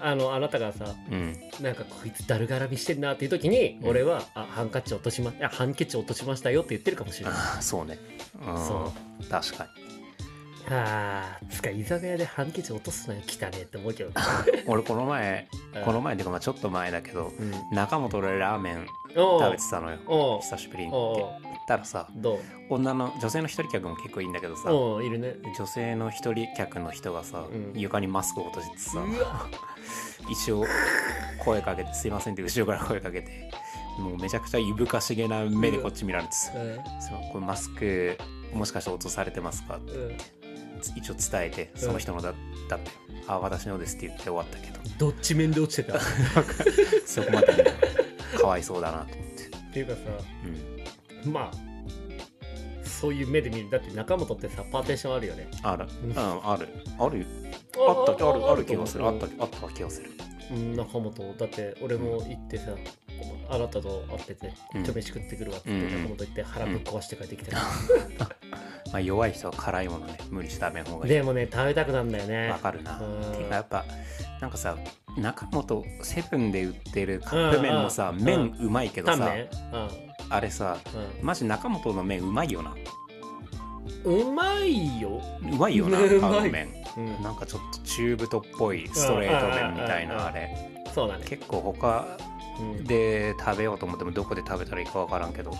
[0.00, 1.36] あのあなたがさうん。
[1.60, 3.88] なんかこいつだるがらみしてんなっていう時に、うん。
[3.90, 7.34] 俺はあハンカチ落としまあハンケチ落としましたよって言ってるかもしれない。
[7.58, 7.98] あそうね。
[8.46, 8.56] うん。
[8.66, 8.92] そ
[9.30, 9.68] 確か
[10.70, 14.14] あーつか居酒屋でハンケチ落とすのよ汚ねえって思うけどに
[14.66, 15.84] 俺この前うん。
[15.84, 17.52] この前っていうかまあちょっと前だけどうん。
[17.76, 20.90] 中本でラーメン食べてたのよ久しぶりに。
[20.90, 21.24] って
[21.68, 22.08] たらさ
[22.68, 25.34] 女の女性の一人客も結構いいんだけどさいるね。
[25.56, 27.72] 女性の一人客の人がさ、うん。
[27.74, 28.98] 床にマスクを落としてさ
[30.30, 30.64] 一応
[31.44, 33.50] 声かけて「すいません」って後ろから声かけて
[33.98, 38.16] もうめちゃくちゃいぶかしげな目でこっち見られてさうん「そのこれマスク
[38.54, 39.92] もしかして落とされてますか?」って。
[39.92, 40.16] うん
[40.96, 42.34] 一応伝えてその人のだ
[42.68, 42.90] だって
[43.26, 44.82] 「あ私のです」って言って終わったけど。
[44.98, 45.98] どっち面で落ちてた？
[45.98, 46.00] っ
[47.06, 47.64] そこまでね
[48.40, 49.98] かわいそうだなと思って、ていうかさ
[51.24, 51.72] うん、まあ
[52.84, 53.70] そういう目で見る。
[53.70, 55.48] だって中本ってさパーテーションあるよね。
[55.62, 56.68] ある、うん、ある。
[56.98, 57.26] ある
[57.78, 59.06] あったあるある気がする。
[59.06, 60.10] あったあった気がする。
[60.52, 62.66] うん中本だって俺も行ってさ、
[63.48, 64.84] あなたと会っててうん。
[64.84, 67.62] ちょ飯食ってくるわってうん中本行って腹ぶっ壊して帰ってきたよ、
[68.92, 71.12] まあ弱い人は辛いものね無理して食べん方がいい。
[71.12, 72.50] でもね食べたくなんだよね。
[72.50, 73.00] わかるな。
[73.00, 73.32] うん。
[73.32, 73.84] ていうかやっぱ
[74.40, 74.76] なんかさ
[75.16, 78.18] 中本セブンで売ってるカップ麺もさ、うん。
[78.18, 78.24] うん。
[78.24, 79.32] 麺うまいけどさ
[80.30, 80.76] あれさ
[81.22, 82.74] マジ中本の麺うまいよな。
[84.04, 86.38] うん、うまいよ、うまいよな うまい。
[86.38, 86.68] あの麺。
[86.94, 90.54] うん、なんかちょっと中太っぽいストレート麺みたいなあれ。
[90.94, 91.24] そうだね。
[91.26, 92.31] 結構他うん
[92.84, 95.52] で食べようと思ってもどこで食べたらいいかわからんけど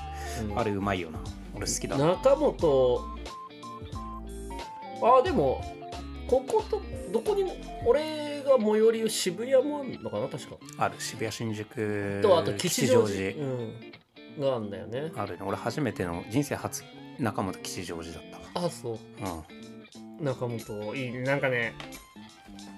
[0.50, 0.58] うん。
[0.58, 1.20] あれうまいよな。
[1.54, 1.96] 俺好きだ。
[1.96, 3.00] 中本。
[5.02, 5.60] あでも
[6.28, 6.80] ここと
[7.12, 7.52] どこにも
[7.84, 10.56] 俺が最寄り渋谷もあるのかな確か。
[10.78, 10.94] ある。
[10.98, 13.32] 渋谷新宿とあと吉祥寺。
[13.32, 15.12] 吉うん、があるんだよね。
[15.16, 15.38] あるね。
[15.44, 16.84] 俺初めての人生初
[17.18, 18.22] 中本吉祥寺だっ
[18.54, 18.66] た。
[18.66, 19.24] あそう。
[19.24, 19.44] わ
[20.20, 21.74] 中本いいなんかね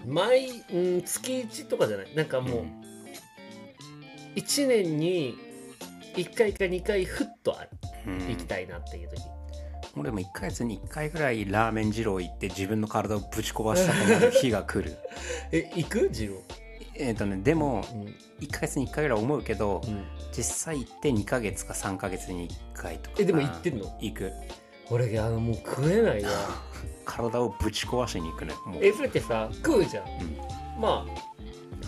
[0.07, 2.15] 毎、うん、月1とかじゃない。
[2.15, 2.45] なんかうん。
[2.47, 2.65] もう
[4.37, 5.37] 1年に
[6.16, 7.70] 1回か2回ふっとある
[8.07, 9.22] うん行きたいなっていう時、
[9.97, 14.97] 俺も1ヶ月に1回ぐらいラーメン二郎行って自分の体をぶち壊したくなる日が来る。
[15.53, 16.35] え行くジロ
[16.97, 23.16] えっとねでもうん、1ヶ月に1回ぐらい思うけどうん、実際行って2ヶ月か3ヶ月に1回とか。
[23.18, 23.99] えでも行ってんの？
[24.01, 24.32] 行く。
[24.91, 26.30] 俺あのもう食えないわ。
[27.05, 28.85] 体をぶち壊しに行くねもう。
[28.85, 30.09] えそれってさ食うじゃん、ん。
[30.80, 31.35] まあ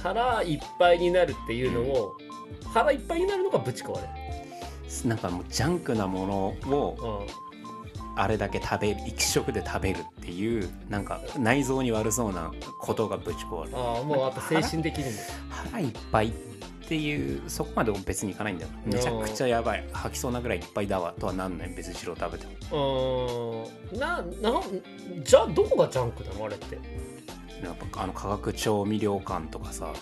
[0.02, 2.16] 腹いっぱいになるっていうのを、
[2.76, 4.02] 腹いっぱいになるのがぶち壊れ。
[5.08, 7.46] なんかもうジャンクなものをうん
[8.18, 12.50] あれだけ食べ一食で食べるっていうなんか内臓に悪そうな
[12.80, 13.76] ことがぶち壊れる。
[13.76, 15.10] ああもうあと精神的にも。
[15.48, 16.32] 腹いっぱいっ
[16.88, 18.70] ていうそこまで別にいかないんだよ。
[18.84, 19.86] めちゃくちゃやばい。
[19.92, 21.74] 吐きそうなぐらいいっぱいだわとはなんない。
[21.74, 23.68] 別に白食べても。
[23.92, 24.60] うーんなな
[25.22, 26.44] じゃあどこがジャンクなの？
[26.46, 26.78] あれって
[27.62, 29.92] やっぱあの化学調味料感とかさ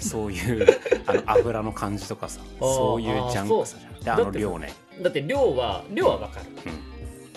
[0.00, 0.66] そういう
[1.06, 4.00] あの油の感じとかさそういうジャンクさじゃん。
[4.00, 4.72] であの量ね。
[5.02, 6.40] だって量は量はわか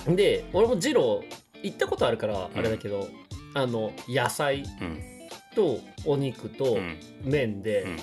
[0.07, 3.10] る、で俺もジロー行ったことあるからあれだけど、
[3.53, 5.03] あの野菜うん。
[5.55, 6.97] とお肉とうん。
[7.24, 7.97] 麺で、うん。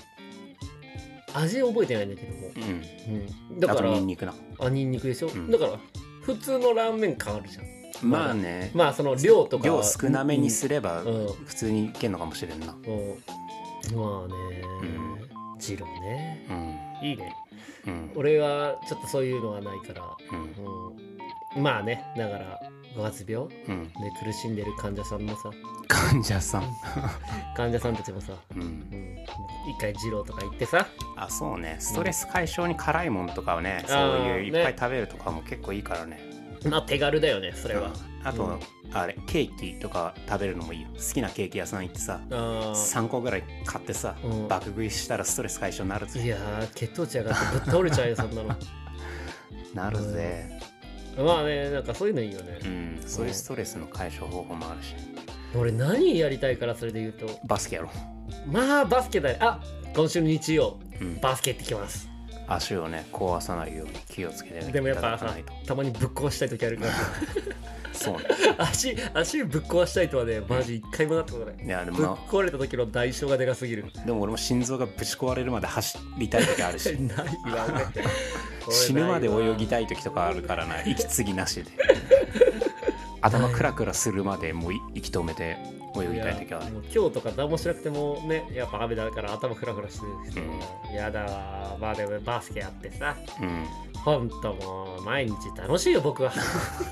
[1.35, 3.53] 味覚えてないんだけども、うん。
[3.53, 4.35] うん、だからニンニクな。
[4.59, 5.51] あニンニクでしょ、ん。
[5.51, 5.79] だから
[6.23, 7.65] 普通のラーメン感あるじゃん
[8.03, 8.71] まあね。
[8.75, 11.27] まあその量とか量少なめにすればうん。
[11.47, 12.67] 普通にいけんのかもしれんな。
[12.67, 13.97] うん。
[13.97, 14.35] まあね、
[15.59, 16.47] ジローね。
[16.51, 17.09] うん。
[17.09, 17.35] いいね。
[17.87, 18.13] うん。
[18.17, 20.97] 俺はちょっとそういうのはないから、うん。
[21.57, 22.61] うん、まあねだから
[22.97, 23.85] 五月病うん。
[23.85, 23.93] で
[24.25, 25.51] 苦しんでる患者さんもさ。
[25.89, 26.65] 患者さん。
[27.57, 28.63] 患者さんたちもさ、うん。
[28.63, 29.25] うん、
[29.71, 30.87] 一回二郎とか行ってさ。
[31.17, 31.77] あそうね。
[31.79, 36.36] ストレス解消に辛いもんとかをねそういういっぱい食べるとかも結構いいからね
[36.69, 37.93] まあ手軽だよねそれは、
[38.25, 38.61] あと、うん。
[38.93, 40.89] あれケーキとか食べるのもいいよ。
[40.95, 42.71] 好きなケーキ屋さん行ってさあー。
[42.73, 44.49] 3個ぐらい買ってさ、うん。
[44.49, 48.57] 爆食いしたらストレス解消になるいぜやー血糖値上がってぶっ倒れちゃうよ そんなの。
[49.75, 50.59] なるぜ。
[51.19, 52.59] まあねなんかそういうのいいよね。
[52.63, 54.95] う、んそういうストレスの解消方法もあるし。
[55.55, 57.27] 俺何やりたいからそれで言うと。
[57.47, 57.91] バスケやろ
[58.47, 59.37] まあバスケだよ。
[59.41, 59.61] あ
[59.95, 60.79] 今週の日曜。
[61.01, 61.21] うん。
[61.21, 62.09] バスケ行ってきます
[62.49, 65.35] 足をね壊さないように気をつけてねでもやっいぱさ
[65.67, 66.93] たまにぶっ壊したい時あるから。
[67.93, 68.17] そう。
[68.17, 68.25] ね
[68.59, 71.65] 足足ぶっ壊したいとはねマジ一回もなったことない。
[71.65, 73.85] いやでぶっも壊れた時の代償がでかすぎる。
[74.05, 76.91] でも俺も心臓がぶち壊れるまで走りたい時あるし。
[77.01, 77.19] ない
[77.53, 78.05] わ俺。
[78.71, 81.71] 死ぬまで泳ぎたい時とかあるからな息継ぎなしで。
[83.23, 85.57] 頭クラクラするまでもう息止めて
[86.03, 86.63] 泳ぎたい時は。
[86.95, 90.95] 今日とか何もしなくてもねやっぱ雨だから頭フラフラしてる人うん。
[90.95, 91.77] やだわ。
[91.81, 93.17] まあでもバスケやってさ。
[93.41, 93.67] うん。
[94.05, 96.33] ほんともう毎日楽しいよ僕は。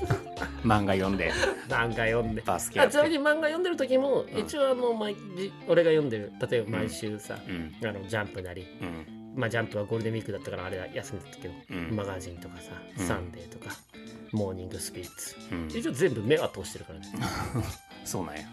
[0.63, 1.31] 漫画読んで。
[1.69, 2.41] 漫画読んで。
[2.41, 4.37] バスケあちなみに漫画読んでる時も、ん。
[4.37, 6.31] 一応あの毎日俺が読んでる。
[6.49, 7.75] 例えば毎週さ、うん。
[7.87, 8.65] あのジャンプなり。
[8.81, 9.33] うん。
[9.35, 11.95] まあジャンプはゴールデンウィークだったからあれは休んでたけど、うん。
[11.95, 13.05] マガジンとかさ、うん。
[13.05, 13.75] サンデーとか
[14.31, 15.67] モーニングスピリッツうん。
[15.67, 17.05] 一応全部目は通してるからね、
[18.05, 18.43] そうなんや。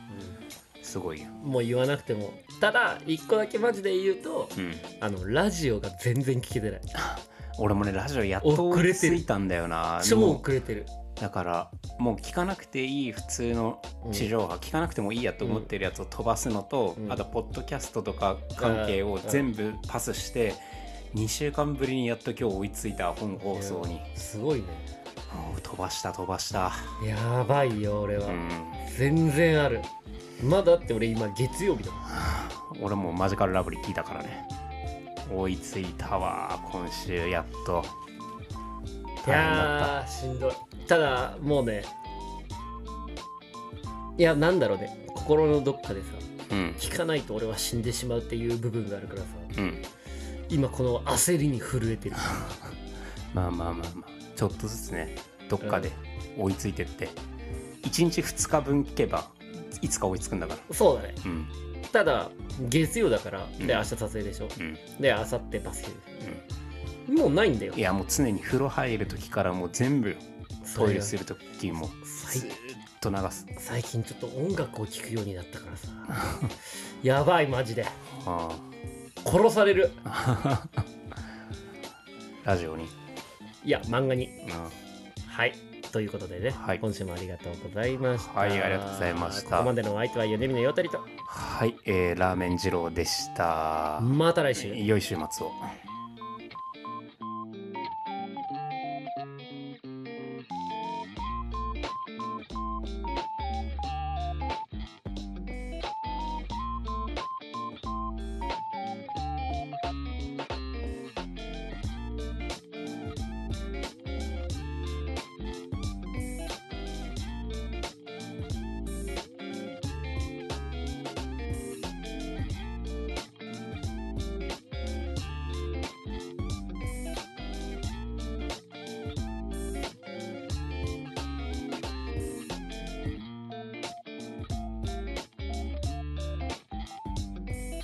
[0.82, 2.32] すごいよもう言わなくても。
[2.60, 4.74] ただ一個だけマジで言うとうん。
[5.00, 6.80] あのラジオが全然聞けてない。
[7.58, 10.00] 俺もねラジオやっと追いついたんだよな。
[10.04, 10.86] 超遅れてる。
[11.20, 13.80] だからもう聞かなくていい普通の
[14.10, 17.12] 地上波、聞かなくてもいいやと思ってるやつを飛ばすのと、うん。
[17.12, 20.54] あとポッドキャストとか関係を全部パスして
[21.14, 24.00] 2週間ぶりにやっと今日追いついた本放送に。
[24.14, 25.01] すごいね
[25.62, 26.72] 飛ばした飛ばした。
[27.04, 28.48] やばいよ俺は、うん。
[28.96, 29.80] 全然ある。
[30.42, 31.92] まだって俺今月曜日だ
[32.80, 34.46] 俺もマジカルラブリー聞いたからね。
[35.32, 37.84] 追いついたわ今週やっと。
[39.26, 40.52] いやーしんどい。
[40.86, 41.84] ただもうね
[44.18, 45.06] いやなんだろうね。
[45.14, 46.06] 心のどっかでさ
[46.50, 46.74] うん。
[46.78, 49.26] 聞かないと俺は死んでしまうっていう部分があるからさ。
[49.58, 49.82] うん。
[50.48, 52.16] 今この焦りに震えてる。
[53.32, 55.14] まあまあまあまあちょっとずつね
[55.48, 55.92] どっかで
[56.38, 57.08] 追いついてって。
[57.82, 59.28] 1日2日分聞けば
[59.80, 60.74] いつか追いつくんだから。
[60.74, 61.14] そうだね。
[61.24, 61.46] うん。
[61.92, 62.30] ただ
[62.68, 63.66] 月曜だからうん。
[63.66, 64.48] で明日撮影でしょ。
[64.58, 64.74] うん。
[65.00, 65.90] で明後日バスケ
[67.12, 67.74] もうないんだよ。
[67.74, 70.16] いやもう常に風呂入る時からもう全部
[70.74, 72.54] トイレする時も最ずーっ
[73.00, 73.46] と流す。
[73.58, 75.88] 最近ちょっと音楽を聴くようになったからさ。
[77.02, 77.84] やばいマジで。
[78.24, 78.48] あ。
[79.24, 79.90] 殺される。
[82.44, 82.88] ラジオに、
[83.64, 84.26] いや漫画に。
[84.26, 84.92] うん
[85.32, 85.54] はい。
[85.92, 86.78] ということでね、はい。
[86.78, 88.40] 今週もありがとうございました。
[88.40, 89.50] はいありがとうございました。
[89.50, 91.00] ここまでのお相手は米見のよたりと。
[91.26, 94.74] はい、えーラーメン二郎でした、また来週。
[94.74, 95.52] 良い週末を